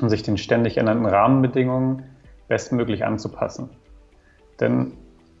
und 0.00 0.10
sich 0.10 0.22
den 0.22 0.36
ständig 0.36 0.78
ändernden 0.78 1.06
Rahmenbedingungen 1.06 2.04
bestmöglich 2.48 3.04
anzupassen. 3.04 3.70
Denn 4.58 4.92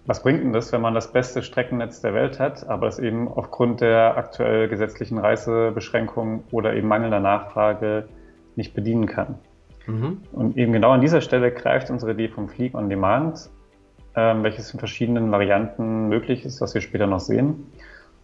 was 0.06 0.22
bringt 0.22 0.42
denn 0.42 0.52
das, 0.52 0.72
wenn 0.72 0.80
man 0.80 0.94
das 0.94 1.12
beste 1.12 1.42
Streckennetz 1.42 2.00
der 2.00 2.14
Welt 2.14 2.40
hat, 2.40 2.68
aber 2.68 2.86
es 2.86 2.98
eben 2.98 3.28
aufgrund 3.28 3.80
der 3.80 4.16
aktuell 4.16 4.68
gesetzlichen 4.68 5.18
Reisebeschränkungen 5.18 6.44
oder 6.50 6.74
eben 6.74 6.88
mangelnder 6.88 7.20
Nachfrage 7.20 8.08
nicht 8.56 8.74
bedienen 8.74 9.06
kann? 9.06 9.36
Mhm. 9.86 10.22
Und 10.32 10.56
eben 10.56 10.72
genau 10.72 10.90
an 10.90 11.00
dieser 11.00 11.20
Stelle 11.20 11.52
greift 11.52 11.90
unsere 11.90 12.12
Idee 12.12 12.28
vom 12.28 12.48
Fliegen 12.48 12.76
on 12.76 12.88
Demand, 12.88 13.50
ähm, 14.16 14.42
welches 14.42 14.72
in 14.72 14.78
verschiedenen 14.78 15.30
Varianten 15.30 16.08
möglich 16.08 16.44
ist, 16.44 16.60
was 16.60 16.74
wir 16.74 16.80
später 16.80 17.06
noch 17.06 17.20
sehen, 17.20 17.66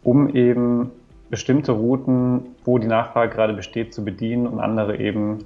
um 0.02 0.34
eben 0.34 0.90
bestimmte 1.30 1.72
Routen, 1.72 2.56
wo 2.64 2.78
die 2.78 2.86
Nachfrage 2.86 3.34
gerade 3.34 3.52
besteht, 3.52 3.92
zu 3.92 4.04
bedienen 4.04 4.46
und 4.46 4.60
andere 4.60 4.96
eben 4.98 5.44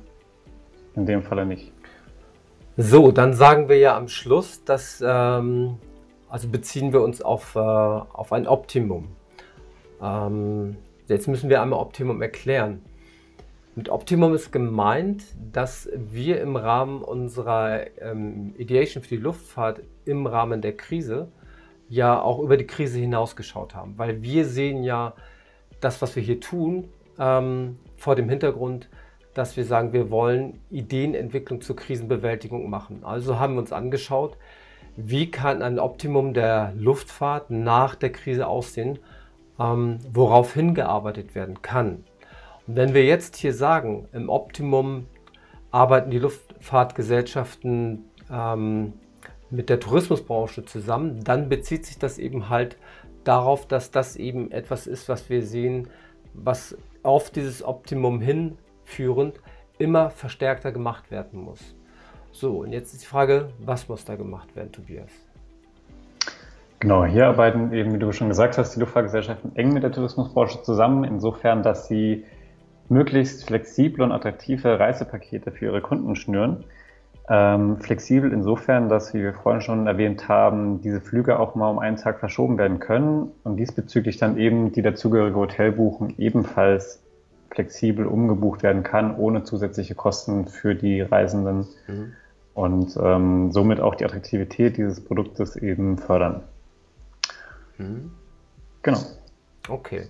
in 0.95 1.07
dem 1.07 1.23
Falle 1.23 1.47
nicht. 1.47 1.73
So, 2.77 3.13
dann 3.13 3.35
sagen 3.35 3.69
wir 3.69 3.79
ja 3.79 3.97
am 3.97 4.09
Schluss, 4.09 4.65
dass 4.65 5.03
ähm, 5.07 5.79
also 6.31 6.49
beziehen 6.49 6.93
wir 6.93 7.03
uns 7.03 7.21
auf, 7.21 7.57
äh, 7.57 7.59
auf 7.59 8.33
ein 8.33 8.47
Optimum. 8.47 9.09
Ähm, 10.01 10.77
jetzt 11.09 11.29
müssen 11.29 11.51
wir 11.51 11.61
einmal 11.61 11.81
Optimum 11.81 12.23
erklären. 12.23 12.83
Mit 13.75 13.89
Optimum 13.89 14.35
ist 14.35 14.53
gemeint, 14.53 15.25
dass 15.53 15.89
wir 15.95 16.41
im 16.41 16.57
Rahmen 16.57 17.03
unserer 17.03 17.87
ähm, 18.01 18.55
Ideation 18.59 19.03
für 19.03 19.17
die 19.17 19.23
Luftfahrt 19.23 19.83
im 20.05 20.27
Rahmen 20.27 20.61
der 20.61 20.77
Krise 20.77 21.29
ja 21.89 22.21
auch 22.21 22.39
über 22.39 22.57
die 22.57 22.67
Krise 22.67 22.99
hinausgeschaut 22.99 23.75
haben. 23.75 23.95
Weil 23.97 24.23
wir 24.23 24.45
sehen 24.45 24.83
ja 24.85 25.15
das, 25.81 26.01
was 26.03 26.15
wir 26.15 26.23
hier 26.23 26.41
tun, 26.41 26.89
ähm, 27.19 27.79
vor 27.97 28.15
dem 28.15 28.29
Hintergrund, 28.29 28.89
dass 29.35 29.57
wir 29.57 29.65
sagen, 29.65 29.93
wir 29.93 30.11
wollen 30.11 30.61
Ideenentwicklung 30.71 31.61
zur 31.61 31.77
Krisenbewältigung 31.77 32.69
machen. 32.71 33.05
Also 33.05 33.39
haben 33.39 33.55
wir 33.55 33.61
uns 33.61 33.73
angeschaut, 33.73 34.37
wie 35.09 35.31
kann 35.31 35.63
ein 35.63 35.79
Optimum 35.79 36.35
der 36.35 36.73
Luftfahrt 36.77 37.51
nach 37.51 37.95
der 37.95 38.13
Krise 38.13 38.47
aussehen, 38.47 38.99
ähm, 39.59 39.99
worauf 40.13 40.55
hingearbeitet 40.55 41.35
werden 41.35 41.63
kann. 41.63 42.05
Und 42.67 42.77
wenn 42.77 42.95
wir 42.95 43.05
jetzt 43.05 43.37
hier 43.37 43.55
sagen, 43.55 44.09
im 44.13 44.29
Optimum 44.29 45.07
arbeiten 45.71 46.11
die 46.11 46.19
Luftfahrtgesellschaften 46.19 48.05
ähm, 48.31 48.93
mit 49.51 49.69
der 49.69 49.81
Tourismusbranche 49.81 50.65
zusammen, 50.65 51.23
dann 51.25 51.49
bezieht 51.49 51.87
sich 51.87 51.99
das 51.99 52.19
eben 52.19 52.49
halt 52.49 52.77
darauf, 53.25 53.67
dass 53.67 53.91
das 53.91 54.17
eben 54.17 54.51
etwas 54.51 54.87
ist, 54.87 55.09
was 55.09 55.29
wir 55.29 55.43
sehen, 55.43 55.89
was 56.33 56.77
auf 57.03 57.31
dieses 57.31 57.63
Optimum 57.63 58.21
hinführend 58.21 59.41
immer 59.79 60.11
verstärkter 60.11 60.73
gemacht 60.73 61.11
werden 61.11 61.41
muss. 61.41 61.75
So, 62.33 62.61
und 62.61 62.73
jetzt 62.73 62.93
ist 62.93 63.03
die 63.03 63.07
Frage, 63.07 63.51
was 63.59 63.89
muss 63.89 64.05
da 64.05 64.17
gemacht 64.17 64.55
werden, 64.57 64.73
Tobias? 64.73 65.11
Genau, 66.79 67.05
hier 67.05 67.27
arbeiten 67.27 67.73
eben, 67.75 67.93
wie 67.93 67.99
du 67.99 68.11
schon 68.13 68.29
gesagt 68.29 68.57
hast, 68.57 68.75
die 68.75 68.81
Luftfahrtgesellschaften 68.81 69.55
eng 69.55 69.75
mit 69.75 69.83
der 69.83 69.93
Tourismusbranche 69.93 70.63
zusammen, 70.63 71.05
insofern, 71.05 71.63
dass 71.63 71.89
sie 71.89 72.25
möglichst 72.89 73.47
flexible 73.47 74.03
und 74.03 74.13
attraktive 74.13 74.81
Reisepakete 74.81 75.51
für 75.51 75.67
ihre 75.67 75.83
Kunden 75.83 76.17
schnüren. 76.17 76.65
Ähm, 77.29 77.79
flexibel 77.79 78.33
insofern, 78.33 78.89
dass, 78.89 79.15
wie 79.15 79.21
wir 79.23 79.35
vorhin 79.35 79.61
schon 79.61 79.87
erwähnt 79.87 80.29
haben, 80.29 80.81
diese 80.81 81.01
Flüge 81.01 81.39
auch 81.39 81.55
mal 81.55 81.71
um 81.71 81.79
einen 81.79 81.97
Tag 81.97 82.19
verschoben 82.19 82.59
werden 82.59 82.81
können 82.81 83.31
und 83.45 83.57
diesbezüglich 83.57 84.17
dann 84.17 84.39
eben 84.39 84.73
die 84.73 84.83
dazugehörige 84.83 85.37
Hotelbuchung 85.37 86.15
ebenfalls 86.19 87.03
flexibel 87.51 88.07
umgebucht 88.07 88.63
werden 88.63 88.83
kann, 88.83 89.17
ohne 89.17 89.45
zusätzliche 89.45 89.95
Kosten 89.95 90.47
für 90.47 90.75
die 90.75 91.03
Reisenden 91.03 91.69
mhm. 91.87 92.13
Und 92.61 92.95
ähm, 93.03 93.53
somit 93.53 93.81
auch 93.81 93.95
die 93.95 94.05
Attraktivität 94.05 94.77
dieses 94.77 95.03
Produktes 95.03 95.57
eben 95.57 95.97
fördern. 95.97 96.43
Mhm. 97.79 98.11
Genau. 98.83 99.01
Okay. 99.69 100.09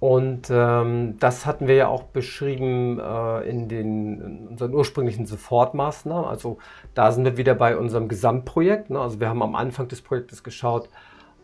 Und 0.00 0.48
ähm, 0.50 1.16
das 1.18 1.44
hatten 1.44 1.68
wir 1.68 1.74
ja 1.74 1.88
auch 1.88 2.04
beschrieben 2.04 2.98
äh, 2.98 3.48
in, 3.48 3.68
den, 3.68 4.20
in 4.20 4.48
unseren 4.48 4.74
ursprünglichen 4.74 5.26
Sofortmaßnahmen. 5.26 6.24
Also 6.24 6.58
da 6.94 7.12
sind 7.12 7.24
wir 7.24 7.36
wieder 7.36 7.54
bei 7.54 7.76
unserem 7.76 8.08
Gesamtprojekt. 8.08 8.88
Ne? 8.88 8.98
Also 8.98 9.20
wir 9.20 9.28
haben 9.28 9.42
am 9.42 9.54
Anfang 9.54 9.88
des 9.88 10.00
Projektes 10.00 10.42
geschaut, 10.42 10.88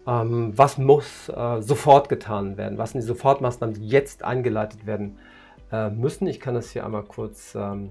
ähm, 0.07 0.53
was 0.57 0.79
muss 0.79 1.29
äh, 1.29 1.61
sofort 1.61 2.09
getan 2.09 2.57
werden? 2.57 2.79
Was 2.79 2.93
sind 2.93 3.03
die 3.03 3.07
Sofortmaßnahmen, 3.07 3.75
die 3.75 3.87
jetzt 3.87 4.25
eingeleitet 4.25 4.87
werden 4.87 5.19
äh, 5.71 5.91
müssen? 5.91 6.27
Ich 6.27 6.41
kann 6.41 6.55
das 6.55 6.71
hier 6.71 6.85
einmal 6.87 7.05
kurz 7.05 7.55
ähm, 7.55 7.91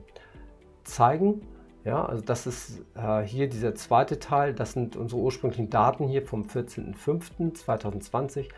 zeigen. 0.83 1.41
Ja, 1.83 2.05
also 2.05 2.23
das 2.23 2.45
ist 2.45 2.83
äh, 2.95 3.21
hier 3.21 3.50
dieser 3.50 3.73
zweite 3.73 4.19
Teil. 4.19 4.53
Das 4.53 4.73
sind 4.73 4.95
unsere 4.95 5.19
ursprünglichen 5.19 5.71
Daten 5.71 6.07
hier 6.07 6.21
vom 6.21 6.43
14.05.2020. 6.43 8.50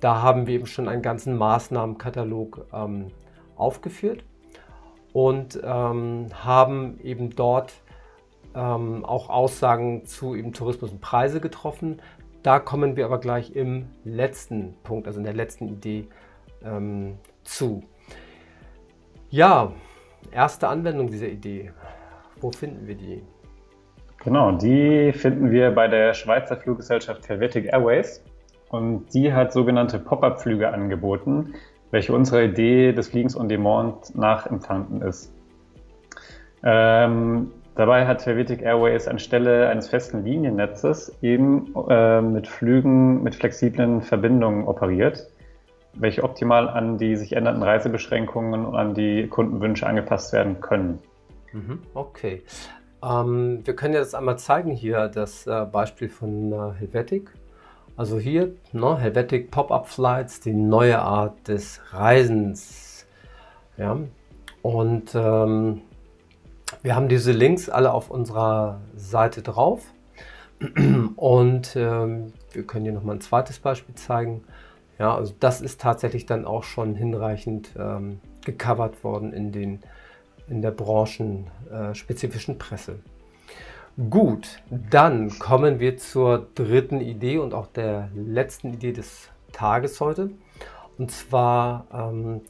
Da 0.00 0.20
haben 0.20 0.46
wir 0.46 0.54
eben 0.54 0.66
schon 0.66 0.88
einen 0.88 1.00
ganzen 1.00 1.38
Maßnahmenkatalog 1.38 2.66
ähm, 2.72 3.12
aufgeführt 3.56 4.24
und 5.14 5.58
ähm, 5.64 6.26
haben 6.34 7.00
eben 7.00 7.34
dort 7.34 7.72
ähm, 8.54 9.06
auch 9.06 9.30
Aussagen 9.30 10.04
zu 10.04 10.34
eben 10.34 10.52
Tourismus 10.52 10.90
und 10.90 11.00
Preise 11.00 11.40
getroffen. 11.40 12.02
Da 12.42 12.60
kommen 12.60 12.96
wir 12.96 13.06
aber 13.06 13.18
gleich 13.18 13.56
im 13.56 13.86
letzten 14.04 14.74
Punkt, 14.82 15.06
also 15.06 15.18
in 15.18 15.24
der 15.24 15.34
letzten 15.34 15.68
Idee 15.68 16.08
ähm, 16.62 17.16
zu. 17.42 17.82
Ja, 19.30 19.72
erste 20.30 20.68
Anwendung 20.68 21.08
dieser 21.08 21.28
Idee. 21.28 21.72
Wo 22.40 22.50
finden 22.50 22.86
wir 22.86 22.94
die? 22.94 23.22
Genau, 24.22 24.52
die 24.52 25.12
finden 25.12 25.50
wir 25.50 25.70
bei 25.70 25.88
der 25.88 26.12
Schweizer 26.12 26.56
Fluggesellschaft 26.56 27.28
Helvetic 27.28 27.72
Airways. 27.72 28.22
Und 28.68 29.14
die 29.14 29.32
hat 29.32 29.52
sogenannte 29.52 29.98
Pop-up-Flüge 29.98 30.68
angeboten, 30.68 31.54
welche 31.90 32.12
unserer 32.12 32.42
Idee 32.42 32.92
des 32.92 33.08
Fliegens 33.08 33.36
on 33.36 33.48
Demand 33.48 34.14
nachempfunden 34.16 35.02
ist. 35.02 35.32
Ähm, 36.64 37.52
dabei 37.76 38.06
hat 38.06 38.26
Helvetic 38.26 38.62
Airways 38.62 39.06
anstelle 39.06 39.68
eines 39.68 39.88
festen 39.88 40.24
Liniennetzes 40.24 41.16
eben 41.22 41.72
äh, 41.88 42.20
mit 42.20 42.48
Flügen 42.48 43.22
mit 43.22 43.36
flexiblen 43.36 44.02
Verbindungen 44.02 44.66
operiert, 44.66 45.28
welche 45.94 46.24
optimal 46.24 46.68
an 46.68 46.98
die 46.98 47.16
sich 47.16 47.34
ändernden 47.34 47.62
Reisebeschränkungen 47.62 48.66
und 48.66 48.74
an 48.74 48.94
die 48.94 49.28
Kundenwünsche 49.28 49.86
angepasst 49.86 50.32
werden 50.32 50.60
können. 50.60 50.98
Mhm, 51.56 51.80
okay. 51.94 52.42
Ähm, 53.02 53.60
wir 53.64 53.74
können 53.74 53.94
das 53.94 54.14
einmal 54.14 54.38
zeigen 54.38 54.70
hier, 54.70 55.08
das 55.08 55.46
äh, 55.46 55.64
Beispiel 55.64 56.08
von 56.08 56.52
äh, 56.52 56.72
Helvetic. 56.78 57.30
Also 57.96 58.18
hier, 58.18 58.54
ne, 58.72 58.98
Helvetic 58.98 59.50
Pop-Up 59.50 59.88
Flights, 59.88 60.40
die 60.40 60.52
neue 60.52 60.98
Art 60.98 61.48
des 61.48 61.80
Reisens. 61.92 63.06
Ja, 63.78 63.98
und 64.60 65.14
ähm, 65.14 65.80
wir 66.82 66.94
haben 66.94 67.08
diese 67.08 67.32
Links 67.32 67.70
alle 67.70 67.92
auf 67.92 68.10
unserer 68.10 68.80
Seite 68.94 69.42
drauf. 69.42 69.82
Und 71.16 71.76
ähm, 71.76 72.32
wir 72.52 72.66
können 72.66 72.84
hier 72.84 72.94
nochmal 72.94 73.16
ein 73.16 73.20
zweites 73.20 73.58
Beispiel 73.58 73.94
zeigen. 73.94 74.44
Ja, 74.98 75.14
also 75.14 75.34
das 75.38 75.60
ist 75.60 75.80
tatsächlich 75.80 76.26
dann 76.26 76.46
auch 76.46 76.64
schon 76.64 76.94
hinreichend 76.94 77.70
ähm, 77.78 78.20
gecovert 78.44 79.04
worden 79.04 79.32
in, 79.34 79.52
den, 79.52 79.82
in 80.48 80.62
der 80.62 80.70
branchenspezifischen 80.70 82.58
Presse. 82.58 82.98
Gut, 84.10 84.62
dann 84.90 85.38
kommen 85.38 85.80
wir 85.80 85.96
zur 85.96 86.48
dritten 86.54 87.00
Idee 87.00 87.38
und 87.38 87.54
auch 87.54 87.66
der 87.66 88.10
letzten 88.14 88.74
Idee 88.74 88.92
des 88.92 89.30
Tages 89.52 90.00
heute. 90.00 90.30
Und 90.98 91.10
zwar 91.10 91.86
ähm, 91.92 92.42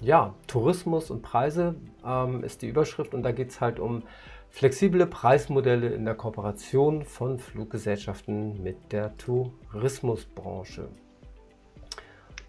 ja, 0.00 0.34
Tourismus 0.46 1.10
und 1.10 1.22
Preise 1.22 1.74
ähm, 2.04 2.42
ist 2.44 2.62
die 2.62 2.68
Überschrift 2.68 3.14
und 3.14 3.22
da 3.22 3.32
geht 3.32 3.50
es 3.50 3.60
halt 3.60 3.78
um 3.78 4.02
flexible 4.48 5.06
Preismodelle 5.06 5.88
in 5.88 6.04
der 6.04 6.14
Kooperation 6.14 7.04
von 7.04 7.38
Fluggesellschaften 7.38 8.62
mit 8.62 8.92
der 8.92 9.16
Tourismusbranche. 9.16 10.88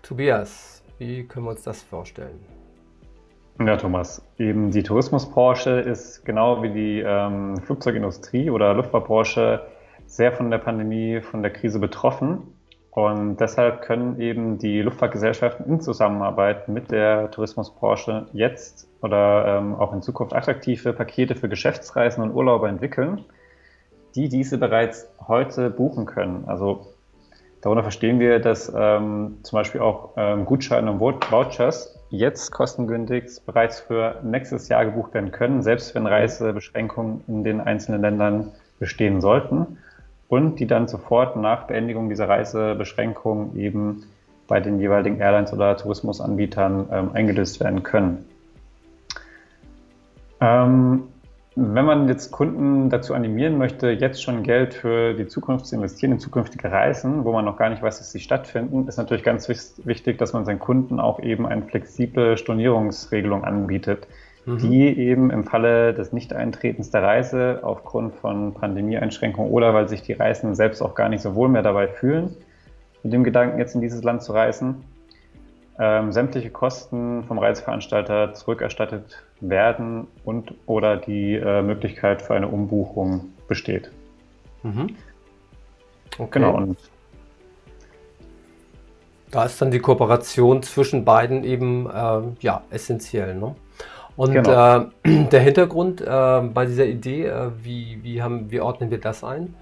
Tobias, 0.01 0.83
wie 0.97 1.25
können 1.25 1.45
wir 1.45 1.51
uns 1.51 1.63
das 1.63 1.81
vorstellen? 1.81 2.39
Ja, 3.59 3.77
Thomas, 3.77 4.25
eben 4.37 4.71
die 4.71 4.81
Tourismusbranche 4.81 5.71
ist 5.81 6.25
genau 6.25 6.63
wie 6.63 6.69
die 6.69 7.03
ähm, 7.05 7.57
Flugzeugindustrie 7.57 8.49
oder 8.49 8.73
Luftfahrtbranche 8.73 9.61
sehr 10.07 10.31
von 10.31 10.49
der 10.49 10.57
Pandemie, 10.57 11.21
von 11.21 11.43
der 11.43 11.51
Krise 11.51 11.79
betroffen. 11.79 12.55
Und 12.91 13.37
deshalb 13.37 13.81
können 13.81 14.19
eben 14.19 14.57
die 14.57 14.81
Luftfahrtgesellschaften 14.81 15.65
in 15.65 15.79
Zusammenarbeit 15.79 16.67
mit 16.67 16.91
der 16.91 17.31
Tourismusbranche 17.31 18.27
jetzt 18.33 18.89
oder 19.01 19.59
ähm, 19.59 19.75
auch 19.75 19.93
in 19.93 20.01
Zukunft 20.01 20.33
attraktive 20.33 20.91
Pakete 20.91 21.35
für 21.35 21.47
Geschäftsreisen 21.47 22.21
und 22.21 22.33
Urlauber 22.33 22.67
entwickeln, 22.67 23.23
die 24.15 24.27
diese 24.27 24.57
bereits 24.57 25.07
heute 25.25 25.69
buchen 25.69 26.05
können. 26.05 26.43
Also 26.47 26.87
darunter 27.61 27.83
verstehen 27.83 28.19
wir, 28.19 28.39
dass 28.39 28.71
ähm, 28.75 29.37
zum 29.43 29.57
Beispiel 29.57 29.79
auch 29.79 30.09
ähm, 30.17 30.45
Gutscheine 30.45 30.91
und 30.91 30.99
Vouchers 30.99 32.00
jetzt 32.11 32.51
kostengünstig 32.51 33.41
bereits 33.45 33.79
für 33.79 34.19
nächstes 34.23 34.67
Jahr 34.67 34.85
gebucht 34.85 35.13
werden 35.13 35.31
können, 35.31 35.63
selbst 35.63 35.95
wenn 35.95 36.05
Reisebeschränkungen 36.05 37.23
in 37.27 37.43
den 37.43 37.61
einzelnen 37.61 38.01
Ländern 38.01 38.51
bestehen 38.79 39.21
sollten 39.21 39.77
und 40.27 40.59
die 40.59 40.67
dann 40.67 40.87
sofort 40.87 41.37
nach 41.37 41.67
Beendigung 41.67 42.09
dieser 42.09 42.27
Reisebeschränkungen 42.27 43.57
eben 43.57 44.03
bei 44.47 44.59
den 44.59 44.79
jeweiligen 44.79 45.19
Airlines 45.19 45.53
oder 45.53 45.77
Tourismusanbietern 45.77 46.89
ähm, 46.91 47.11
eingelöst 47.13 47.61
werden 47.61 47.83
können. 47.83 48.25
Ähm, 50.41 51.03
wenn 51.55 51.83
man 51.83 52.07
jetzt 52.07 52.31
Kunden 52.31 52.89
dazu 52.89 53.13
animieren 53.13 53.57
möchte, 53.57 53.89
jetzt 53.89 54.23
schon 54.23 54.41
Geld 54.43 54.73
für 54.73 55.13
die 55.13 55.27
Zukunft 55.27 55.65
zu 55.65 55.75
investieren, 55.75 56.13
in 56.13 56.19
zukünftige 56.19 56.71
Reisen, 56.71 57.25
wo 57.25 57.33
man 57.33 57.43
noch 57.43 57.57
gar 57.57 57.69
nicht 57.69 57.81
weiß, 57.81 57.97
dass 57.97 58.11
sie 58.11 58.21
stattfinden, 58.21 58.87
ist 58.87 58.97
natürlich 58.97 59.23
ganz 59.23 59.49
wichtig, 59.49 60.17
dass 60.17 60.31
man 60.31 60.45
seinen 60.45 60.59
Kunden 60.59 61.01
auch 61.01 61.19
eben 61.19 61.45
eine 61.45 61.63
flexible 61.63 62.37
Stornierungsregelung 62.37 63.43
anbietet, 63.43 64.07
mhm. 64.45 64.59
die 64.59 64.97
eben 64.97 65.29
im 65.29 65.43
Falle 65.43 65.93
des 65.93 66.13
Nichteintretens 66.13 66.89
der 66.89 67.03
Reise 67.03 67.59
aufgrund 67.63 68.15
von 68.15 68.53
Pandemieeinschränkungen 68.53 69.51
oder 69.51 69.73
weil 69.73 69.89
sich 69.89 70.01
die 70.01 70.13
Reisenden 70.13 70.55
selbst 70.55 70.81
auch 70.81 70.95
gar 70.95 71.09
nicht 71.09 71.21
so 71.21 71.35
wohl 71.35 71.49
mehr 71.49 71.63
dabei 71.63 71.89
fühlen, 71.89 72.33
mit 73.03 73.11
dem 73.11 73.25
Gedanken, 73.25 73.59
jetzt 73.59 73.75
in 73.75 73.81
dieses 73.81 74.03
Land 74.03 74.23
zu 74.23 74.31
reisen, 74.31 74.85
ähm, 75.83 76.11
sämtliche 76.11 76.51
Kosten 76.51 77.23
vom 77.23 77.39
Reiseveranstalter 77.39 78.35
zurückerstattet 78.35 79.23
werden 79.39 80.07
und 80.23 80.53
oder 80.67 80.95
die 80.95 81.33
äh, 81.33 81.63
Möglichkeit 81.63 82.21
für 82.21 82.35
eine 82.35 82.47
Umbuchung 82.47 83.31
besteht. 83.47 83.91
Mhm. 84.61 84.95
Okay. 86.19 86.39
Genau. 86.39 86.55
Und 86.55 86.77
da 89.31 89.45
ist 89.45 89.59
dann 89.59 89.71
die 89.71 89.79
Kooperation 89.79 90.61
zwischen 90.61 91.03
beiden 91.03 91.43
eben 91.43 91.89
äh, 91.89 92.21
ja, 92.41 92.61
essentiell. 92.69 93.33
Ne? 93.33 93.55
Und 94.15 94.33
genau. 94.33 94.81
äh, 95.03 95.25
der 95.31 95.39
Hintergrund 95.39 95.99
äh, 95.99 96.41
bei 96.53 96.65
dieser 96.67 96.85
Idee, 96.85 97.25
äh, 97.25 97.49
wie, 97.63 97.97
wie, 98.03 98.21
haben, 98.21 98.51
wie 98.51 98.61
ordnen 98.61 98.91
wir 98.91 98.99
das 98.99 99.23
ein? 99.23 99.55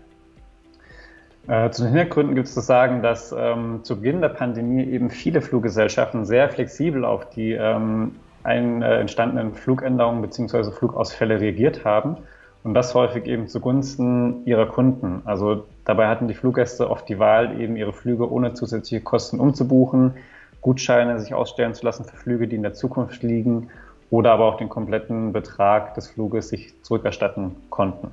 Äh, 1.49 1.71
zu 1.71 1.81
den 1.81 1.93
Hintergründen 1.93 2.35
gibt 2.35 2.47
es 2.47 2.53
zu 2.53 2.59
sagen, 2.59 3.01
dass 3.01 3.33
ähm, 3.35 3.79
zu 3.81 3.95
Beginn 3.95 4.21
der 4.21 4.29
Pandemie 4.29 4.83
eben 4.83 5.09
viele 5.09 5.41
Fluggesellschaften 5.41 6.23
sehr 6.23 6.47
flexibel 6.47 7.03
auf 7.03 7.27
die 7.31 7.53
ähm, 7.53 8.15
ein, 8.43 8.83
äh, 8.83 8.99
entstandenen 8.99 9.55
Flugänderungen 9.55 10.21
bzw. 10.21 10.71
Flugausfälle 10.71 11.41
reagiert 11.41 11.83
haben 11.83 12.17
und 12.63 12.75
das 12.75 12.93
häufig 12.93 13.25
eben 13.25 13.47
zugunsten 13.47 14.45
ihrer 14.45 14.67
Kunden. 14.67 15.23
Also 15.25 15.65
dabei 15.85 16.07
hatten 16.07 16.27
die 16.27 16.35
Fluggäste 16.35 16.87
oft 16.87 17.09
die 17.09 17.17
Wahl, 17.17 17.59
eben 17.59 17.77
ihre 17.77 17.93
Flüge 17.93 18.31
ohne 18.31 18.53
zusätzliche 18.53 19.03
Kosten 19.03 19.39
umzubuchen, 19.39 20.13
Gutscheine 20.61 21.19
sich 21.19 21.33
ausstellen 21.33 21.73
zu 21.73 21.83
lassen 21.83 22.05
für 22.05 22.15
Flüge, 22.15 22.47
die 22.47 22.57
in 22.57 22.63
der 22.63 22.75
Zukunft 22.75 23.23
liegen 23.23 23.69
oder 24.11 24.33
aber 24.33 24.45
auch 24.45 24.57
den 24.57 24.69
kompletten 24.69 25.33
Betrag 25.33 25.95
des 25.95 26.09
Fluges 26.09 26.49
sich 26.49 26.75
zurückerstatten 26.83 27.55
konnten. 27.71 28.11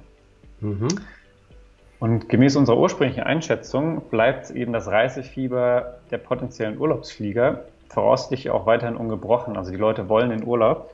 Mhm. 0.61 0.88
Und 1.98 2.28
gemäß 2.28 2.56
unserer 2.56 2.76
ursprünglichen 2.76 3.22
Einschätzung 3.22 4.02
bleibt 4.11 4.50
eben 4.50 4.72
das 4.72 4.87
Reisefieber 4.88 5.94
der 6.11 6.18
potenziellen 6.18 6.78
Urlaubsflieger 6.78 7.64
voraussichtlich 7.88 8.50
auch 8.50 8.66
weiterhin 8.66 8.96
ungebrochen. 8.96 9.56
Also 9.56 9.70
die 9.70 9.78
Leute 9.78 10.09
wollen 10.09 10.30
in 10.30 10.44
Urlaub. 10.44 10.90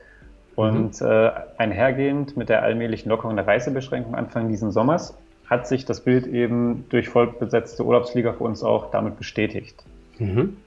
Und 0.55 1.01
mhm. 1.01 1.07
äh, 1.07 1.31
einhergehend 1.57 2.37
mit 2.37 2.49
der 2.49 2.61
allmählichen 2.61 3.09
Lockerung 3.09 3.35
der 3.35 3.47
Reisebeschränkung 3.47 4.15
Anfang 4.15 4.49
diesen 4.49 4.71
Sommers 4.71 5.17
hat 5.49 5.67
sich 5.67 5.85
das 5.85 6.01
Bild 6.01 6.27
eben 6.27 6.85
durch 6.89 7.09
vollbesetzte 7.09 7.83
Urlaubsflieger 7.83 8.33
für 8.35 8.43
uns 8.43 8.63
auch 8.63 8.91
damit 8.91 9.17
bestätigt. 9.17 9.83
Mhm. 10.19 10.57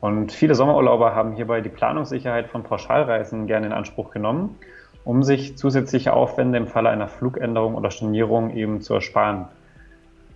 Und 0.00 0.32
viele 0.32 0.54
Sommerurlauber 0.54 1.14
haben 1.14 1.32
hierbei 1.32 1.60
die 1.60 1.68
Planungssicherheit 1.68 2.46
von 2.46 2.62
Pauschalreisen 2.62 3.46
gerne 3.46 3.66
in 3.66 3.72
Anspruch 3.72 4.10
genommen, 4.12 4.56
um 5.04 5.24
sich 5.24 5.58
zusätzliche 5.58 6.12
Aufwände 6.12 6.56
im 6.56 6.68
Falle 6.68 6.88
einer 6.88 7.08
Flugänderung 7.08 7.74
oder 7.74 7.90
Stornierung 7.90 8.54
eben 8.54 8.80
zu 8.80 8.94
ersparen. 8.94 9.46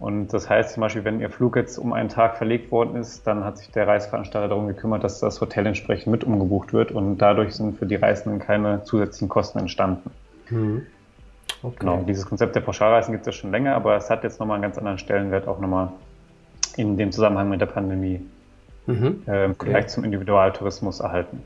Und 0.02 0.32
das 0.32 0.50
heißt 0.50 0.74
zum 0.74 0.80
Beispiel, 0.80 1.04
wenn 1.04 1.20
Ihr 1.20 1.30
Flug 1.30 1.54
jetzt 1.54 1.78
um 1.78 1.92
einen 1.92 2.08
Tag 2.08 2.36
verlegt 2.36 2.72
worden 2.72 2.96
ist, 2.96 3.24
dann 3.24 3.44
hat 3.44 3.58
sich 3.58 3.70
der 3.70 3.86
Reiseveranstalter 3.86 4.48
darum 4.48 4.66
gekümmert, 4.66 5.04
dass 5.04 5.20
das 5.20 5.40
Hotel 5.40 5.64
entsprechend 5.64 6.10
mit 6.10 6.24
umgebucht 6.24 6.72
wird 6.72 6.90
und 6.90 7.18
dadurch 7.18 7.54
sind 7.54 7.78
für 7.78 7.86
die 7.86 7.94
Reisenden 7.94 8.40
keine 8.40 8.82
zusätzlichen 8.82 9.28
Kosten 9.28 9.60
entstanden. 9.60 10.10
Mhm. 10.50 10.86
Okay. 11.62 11.76
Genau, 11.78 12.02
dieses 12.02 12.26
Konzept 12.26 12.56
der 12.56 12.62
Pauschalreisen 12.62 13.12
gibt 13.12 13.28
es 13.28 13.32
ja 13.32 13.40
schon 13.40 13.52
länger, 13.52 13.76
aber 13.76 13.94
es 13.94 14.10
hat 14.10 14.24
jetzt 14.24 14.40
nochmal 14.40 14.56
einen 14.56 14.62
ganz 14.62 14.76
anderen 14.76 14.98
Stellenwert, 14.98 15.46
auch 15.46 15.60
nochmal 15.60 15.92
in 16.76 16.96
dem 16.96 17.12
Zusammenhang 17.12 17.48
mit 17.48 17.60
der 17.60 17.66
Pandemie 17.66 18.26
mhm. 18.86 19.22
äh, 19.28 19.44
im 19.44 19.54
Vergleich 19.54 19.86
zum 19.86 20.02
Individualtourismus 20.02 20.98
erhalten. 20.98 21.44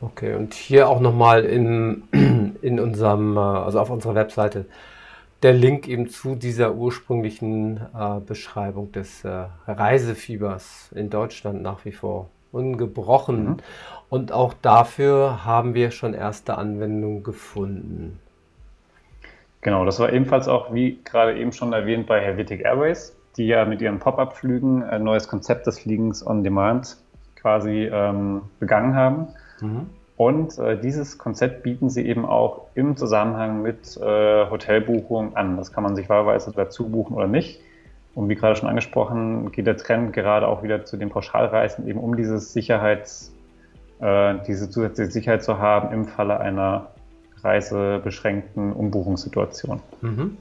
Okay, 0.00 0.34
und 0.34 0.52
hier 0.52 0.88
auch 0.88 0.98
nochmal 0.98 1.44
in, 1.44 2.02
in 2.60 2.80
unserem, 2.80 3.36
äh, 3.36 3.40
also 3.40 3.78
auf 3.78 3.90
unserer 3.90 4.16
Webseite 4.16 4.66
der 5.44 5.52
Link 5.52 5.86
eben 5.88 6.08
zu 6.08 6.36
dieser 6.36 6.74
ursprünglichen 6.74 7.76
äh, 7.76 8.18
Beschreibung 8.26 8.92
des 8.92 9.24
äh, 9.24 9.44
Reisefiebers 9.68 10.90
in 10.94 11.10
Deutschland 11.10 11.60
nach 11.62 11.84
wie 11.84 11.92
vor 11.92 12.30
ungebrochen. 12.50 13.44
Mhm. 13.44 13.56
Und 14.08 14.32
auch 14.32 14.54
dafür 14.54 15.44
haben 15.44 15.74
wir 15.74 15.90
schon 15.90 16.14
erste 16.14 16.56
Anwendungen 16.56 17.22
gefunden. 17.22 18.18
Genau, 19.60 19.84
das 19.84 20.00
war 20.00 20.10
ebenfalls 20.12 20.48
auch, 20.48 20.72
wie 20.72 20.98
gerade 21.04 21.36
eben 21.38 21.52
schon 21.52 21.74
erwähnt, 21.74 22.06
bei 22.06 22.20
Helvetic 22.20 22.62
Airways. 22.64 23.14
die 23.36 23.46
ja 23.46 23.66
mit 23.66 23.82
ihren 23.82 23.98
Pop-up-Flügen 23.98 24.82
ein 24.82 25.02
neues 25.02 25.28
Konzept 25.28 25.66
des 25.66 25.80
Fliegens 25.80 26.26
on 26.26 26.42
Demand 26.42 26.96
quasi 27.34 27.90
ähm, 27.92 28.42
begangen 28.60 28.94
haben. 28.94 29.28
Mhm. 29.60 29.90
Und 30.16 30.58
äh, 30.58 30.80
dieses 30.80 31.18
Konzept 31.18 31.64
bieten 31.64 31.90
sie 31.90 32.06
eben 32.06 32.24
auch 32.24 32.66
im 32.74 32.96
Zusammenhang 32.96 33.62
mit 33.62 33.96
äh, 33.96 34.48
Hotelbuchungen 34.48 35.36
an. 35.36 35.56
Das 35.56 35.72
kann 35.72 35.82
man 35.82 35.96
sich 35.96 36.08
wahlweise 36.08 36.52
dazu 36.54 36.88
buchen 36.88 37.14
oder 37.16 37.26
nicht. 37.26 37.60
Und 38.14 38.28
wie 38.28 38.36
gerade 38.36 38.54
schon 38.54 38.68
angesprochen, 38.68 39.50
geht 39.50 39.66
der 39.66 39.76
Trend 39.76 40.12
gerade 40.12 40.46
auch 40.46 40.62
wieder 40.62 40.84
zu 40.84 40.96
den 40.96 41.10
Pauschalreisen, 41.10 41.88
eben 41.88 41.98
um 41.98 42.16
dieses 42.16 42.52
Sicherheits, 42.52 43.34
äh, 44.00 44.36
diese 44.46 44.70
zusätzliche 44.70 45.10
Sicherheit 45.10 45.42
zu 45.42 45.58
haben 45.58 45.92
im 45.92 46.04
Falle 46.06 46.38
einer 46.38 46.90
reisebeschränkten 47.42 48.72
Umbuchungssituation. 48.72 49.80
Mhm. 50.00 50.36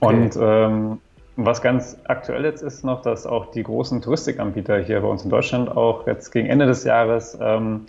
Okay. 0.00 0.16
Und 0.16 0.38
ähm, 0.40 0.98
was 1.36 1.62
ganz 1.62 1.96
aktuell 2.04 2.44
jetzt 2.44 2.62
ist 2.62 2.84
noch, 2.84 3.02
dass 3.02 3.26
auch 3.26 3.50
die 3.52 3.62
großen 3.62 4.02
Touristikanbieter 4.02 4.78
hier 4.78 5.00
bei 5.00 5.08
uns 5.08 5.24
in 5.24 5.30
Deutschland 5.30 5.70
auch 5.70 6.06
jetzt 6.06 6.30
gegen 6.30 6.48
Ende 6.48 6.66
des 6.66 6.84
Jahres 6.84 7.38
ähm, 7.40 7.86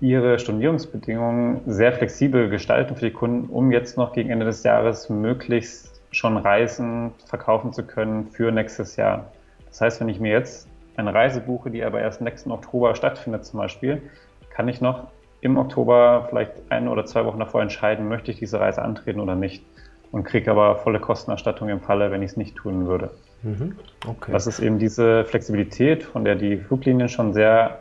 ihre 0.00 0.38
Stornierungsbedingungen 0.38 1.60
sehr 1.66 1.92
flexibel 1.92 2.48
gestalten 2.48 2.96
für 2.96 3.06
die 3.06 3.12
Kunden, 3.12 3.48
um 3.50 3.72
jetzt 3.72 3.96
noch 3.96 4.12
gegen 4.12 4.30
Ende 4.30 4.46
des 4.46 4.62
Jahres 4.62 5.08
möglichst 5.08 6.00
schon 6.10 6.36
Reisen 6.36 7.12
verkaufen 7.26 7.72
zu 7.72 7.84
können 7.84 8.28
für 8.30 8.50
nächstes 8.50 8.96
Jahr. 8.96 9.30
Das 9.68 9.80
heißt, 9.80 10.00
wenn 10.00 10.08
ich 10.08 10.20
mir 10.20 10.32
jetzt 10.32 10.68
eine 10.96 11.14
Reise 11.14 11.40
buche, 11.40 11.70
die 11.70 11.84
aber 11.84 12.00
erst 12.00 12.20
nächsten 12.20 12.50
Oktober 12.50 12.94
stattfindet 12.94 13.44
zum 13.44 13.58
Beispiel, 13.58 14.02
kann 14.50 14.68
ich 14.68 14.80
noch 14.80 15.06
im 15.40 15.56
Oktober 15.56 16.26
vielleicht 16.28 16.52
ein 16.68 16.88
oder 16.88 17.04
zwei 17.06 17.24
Wochen 17.24 17.38
davor 17.38 17.62
entscheiden, 17.62 18.08
möchte 18.08 18.30
ich 18.30 18.38
diese 18.38 18.60
Reise 18.60 18.82
antreten 18.82 19.20
oder 19.20 19.34
nicht. 19.34 19.64
Und 20.12 20.24
kriege 20.24 20.50
aber 20.50 20.76
volle 20.76 20.98
Kostenerstattung 20.98 21.68
im 21.68 21.80
Falle, 21.80 22.10
wenn 22.10 22.22
ich 22.22 22.32
es 22.32 22.36
nicht 22.36 22.56
tun 22.56 22.86
würde. 22.86 23.10
Mhm. 23.42 23.76
Okay. 24.06 24.32
Das 24.32 24.46
ist 24.46 24.58
eben 24.58 24.78
diese 24.78 25.24
Flexibilität, 25.24 26.02
von 26.02 26.24
der 26.24 26.34
die 26.34 26.56
Fluglinien 26.56 27.08
schon 27.08 27.32
sehr 27.32 27.78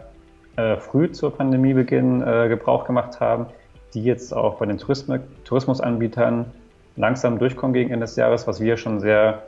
äh, 0.55 0.77
früh 0.77 1.11
zur 1.11 1.35
Pandemiebeginn 1.35 2.21
äh, 2.21 2.47
Gebrauch 2.49 2.85
gemacht 2.85 3.19
haben, 3.19 3.47
die 3.93 4.03
jetzt 4.03 4.33
auch 4.33 4.57
bei 4.57 4.65
den 4.65 4.77
Tourism 4.77 5.15
Tourismusanbietern 5.43 6.45
langsam 6.95 7.39
durchkommen 7.39 7.73
gegen 7.73 7.91
Ende 7.91 8.05
des 8.05 8.15
Jahres, 8.15 8.45
was 8.45 8.59
wir 8.59 8.77
schon 8.77 8.99
sehr, 8.99 9.41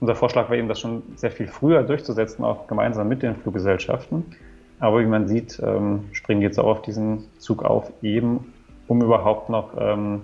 unser 0.00 0.14
Vorschlag 0.14 0.48
war 0.48 0.56
eben, 0.56 0.68
das 0.68 0.80
schon 0.80 1.02
sehr 1.16 1.30
viel 1.30 1.48
früher 1.48 1.82
durchzusetzen, 1.82 2.44
auch 2.44 2.66
gemeinsam 2.66 3.08
mit 3.08 3.22
den 3.22 3.36
Fluggesellschaften. 3.36 4.24
Aber 4.78 5.00
wie 5.00 5.06
man 5.06 5.26
sieht, 5.26 5.60
ähm, 5.64 6.04
springen 6.12 6.42
jetzt 6.42 6.58
auch 6.58 6.66
auf 6.66 6.82
diesen 6.82 7.24
Zug 7.38 7.64
auf, 7.64 7.90
eben 8.02 8.52
um 8.88 9.02
überhaupt 9.02 9.48
noch 9.48 9.70
ähm, 9.78 10.22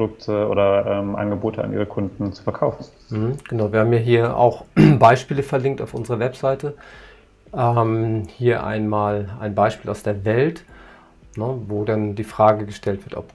Produkte 0.00 0.48
oder 0.48 0.86
ähm, 0.86 1.14
Angebote 1.14 1.62
an 1.62 1.74
ihre 1.74 1.84
Kunden 1.84 2.32
zu 2.32 2.42
verkaufen. 2.42 2.86
Mhm, 3.10 3.36
genau, 3.46 3.70
wir 3.70 3.80
haben 3.80 3.92
ja 3.92 3.98
hier 3.98 4.36
auch 4.36 4.64
Beispiele 4.98 5.42
verlinkt 5.42 5.82
auf 5.82 5.92
unserer 5.92 6.18
Webseite. 6.18 6.74
Ähm, 7.52 8.22
hier 8.36 8.64
einmal 8.64 9.28
ein 9.40 9.54
Beispiel 9.54 9.90
aus 9.90 10.02
der 10.02 10.24
Welt, 10.24 10.64
ne, 11.36 11.54
wo 11.66 11.84
dann 11.84 12.14
die 12.14 12.24
Frage 12.24 12.64
gestellt 12.64 13.04
wird, 13.04 13.14
ob 13.14 13.26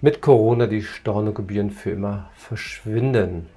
mit 0.00 0.22
Corona 0.22 0.66
die 0.66 0.82
Stornogebühren 0.82 1.70
für 1.70 1.90
immer 1.90 2.30
verschwinden. 2.34 3.48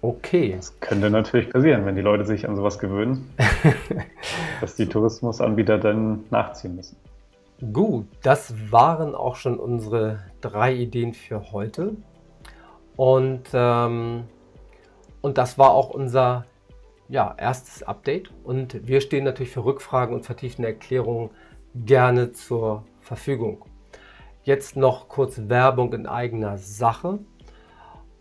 Okay. 0.00 0.54
Das 0.56 0.78
könnte 0.78 1.10
natürlich 1.10 1.50
passieren, 1.50 1.84
wenn 1.86 1.96
die 1.96 2.02
Leute 2.02 2.24
sich 2.24 2.48
an 2.48 2.54
sowas 2.54 2.78
gewöhnen, 2.78 3.34
dass 4.60 4.76
die 4.76 4.86
Tourismusanbieter 4.86 5.78
dann 5.78 6.20
nachziehen 6.30 6.76
müssen. 6.76 6.96
Gut, 7.60 8.06
das 8.22 8.54
waren 8.72 9.14
auch 9.14 9.36
schon 9.36 9.58
unsere 9.58 10.20
drei 10.40 10.72
Ideen 10.72 11.12
für 11.12 11.52
heute. 11.52 11.94
Und, 12.96 13.50
ähm, 13.52 14.24
und 15.20 15.36
das 15.36 15.58
war 15.58 15.72
auch 15.72 15.90
unser 15.90 16.46
ja, 17.10 17.34
erstes 17.36 17.82
Update. 17.82 18.30
Und 18.44 18.86
wir 18.86 19.02
stehen 19.02 19.24
natürlich 19.24 19.52
für 19.52 19.64
Rückfragen 19.64 20.14
und 20.14 20.24
vertiefende 20.24 20.68
Erklärungen 20.68 21.30
gerne 21.74 22.32
zur 22.32 22.84
Verfügung. 23.00 23.66
Jetzt 24.42 24.76
noch 24.76 25.08
kurz 25.08 25.38
Werbung 25.48 25.92
in 25.92 26.06
eigener 26.06 26.56
Sache. 26.56 27.18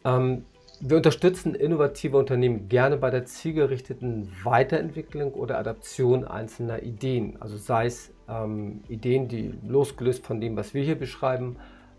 Ähm, 0.04 0.44
wir 0.82 0.98
unterstützen 0.98 1.56
innovative 1.56 2.18
Unternehmen 2.18 2.68
gerne 2.68 2.98
bei 2.98 3.10
der 3.10 3.26
zielgerichteten 3.26 4.30
Weiterentwicklung 4.44 5.34
oder 5.34 5.58
Adaption 5.58 6.26
einzelner 6.26 6.84
Ideen. 6.84 7.42
Also 7.42 7.58
sei 7.58 7.86
es 7.86 8.12
ähm, 8.30 8.84
Ideen, 8.88 9.28
die 9.28 9.54
losgelöst 9.68 10.26
von 10.26 10.40
dem, 10.40 10.56
was 10.56 10.74
wir 10.74 10.84
hier 10.84 10.98
beschreiben, 10.98 11.58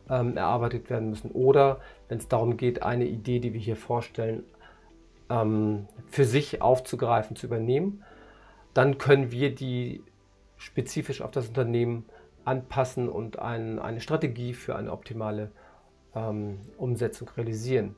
ähm, 0.09 0.37
erarbeitet 0.37 0.91
werden 0.91 1.11
müssen. 1.11 1.31
Oder 1.31 1.81
wenn 2.09 2.19
es 2.19 2.29
darum 2.29 2.57
geht, 2.57 2.83
eine 2.83 3.07
Idee, 3.07 3.39
die 3.41 3.53
wir 3.53 3.61
hier 3.61 3.77
vorstellen, 3.77 4.45
ähm, 5.29 5.87
für 6.07 6.25
sich 6.25 6.63
aufzugreifen, 6.63 7.37
zu 7.37 7.47
übernehmen, 7.47 8.03
dann 8.75 8.99
können 8.99 9.31
wir 9.33 9.55
die 9.55 10.03
spezifisch 10.57 11.23
auf 11.23 11.31
das 11.31 11.49
Unternehmen 11.49 12.05
anpassen 12.45 13.09
und 13.09 13.39
ein, 13.39 13.79
eine 13.79 14.01
Strategie 14.01 14.55
für 14.55 14.77
eine 14.77 14.93
optimale 14.93 15.51
ähm, 16.15 16.59
Umsetzung 16.77 17.29
realisieren. 17.37 17.97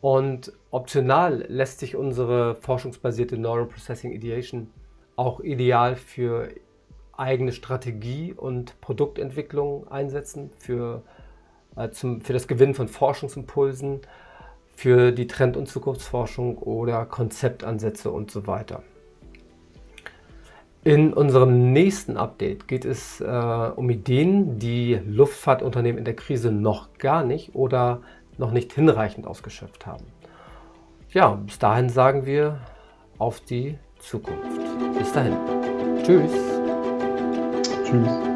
Und 0.00 0.52
optional 0.70 1.44
lässt 1.48 1.78
sich 1.78 1.94
unsere 1.94 2.56
forschungsbasierte 2.56 3.38
Neural 3.38 3.66
Processing 3.66 4.12
Ideation 4.12 4.68
auch 5.14 5.40
ideal 5.40 5.94
für 5.94 6.48
eigene 7.16 7.52
Strategie 7.52 8.32
und 8.32 8.80
Produktentwicklung 8.80 9.88
einsetzen, 9.88 10.50
für, 10.58 11.02
äh, 11.76 11.90
zum, 11.90 12.20
für 12.20 12.32
das 12.32 12.48
Gewinnen 12.48 12.74
von 12.74 12.88
Forschungsimpulsen, 12.88 14.00
für 14.74 15.12
die 15.12 15.26
Trend- 15.26 15.56
und 15.56 15.68
Zukunftsforschung 15.68 16.58
oder 16.58 17.04
Konzeptansätze 17.04 18.10
und 18.10 18.30
so 18.30 18.46
weiter. 18.46 18.82
In 20.84 21.12
unserem 21.12 21.72
nächsten 21.72 22.16
Update 22.16 22.66
geht 22.66 22.84
es 22.84 23.20
äh, 23.20 23.24
um 23.24 23.88
Ideen, 23.88 24.58
die 24.58 24.98
Luftfahrtunternehmen 25.06 25.98
in 25.98 26.04
der 26.04 26.16
Krise 26.16 26.50
noch 26.50 26.98
gar 26.98 27.22
nicht 27.22 27.54
oder 27.54 28.00
noch 28.36 28.50
nicht 28.50 28.72
hinreichend 28.72 29.26
ausgeschöpft 29.26 29.86
haben. 29.86 30.04
Ja, 31.10 31.34
bis 31.34 31.58
dahin 31.58 31.88
sagen 31.88 32.26
wir 32.26 32.58
auf 33.18 33.40
die 33.40 33.78
Zukunft. 34.00 34.42
Bis 34.98 35.12
dahin. 35.12 35.36
Tschüss. 36.02 36.51
Tschüss. 37.92 38.31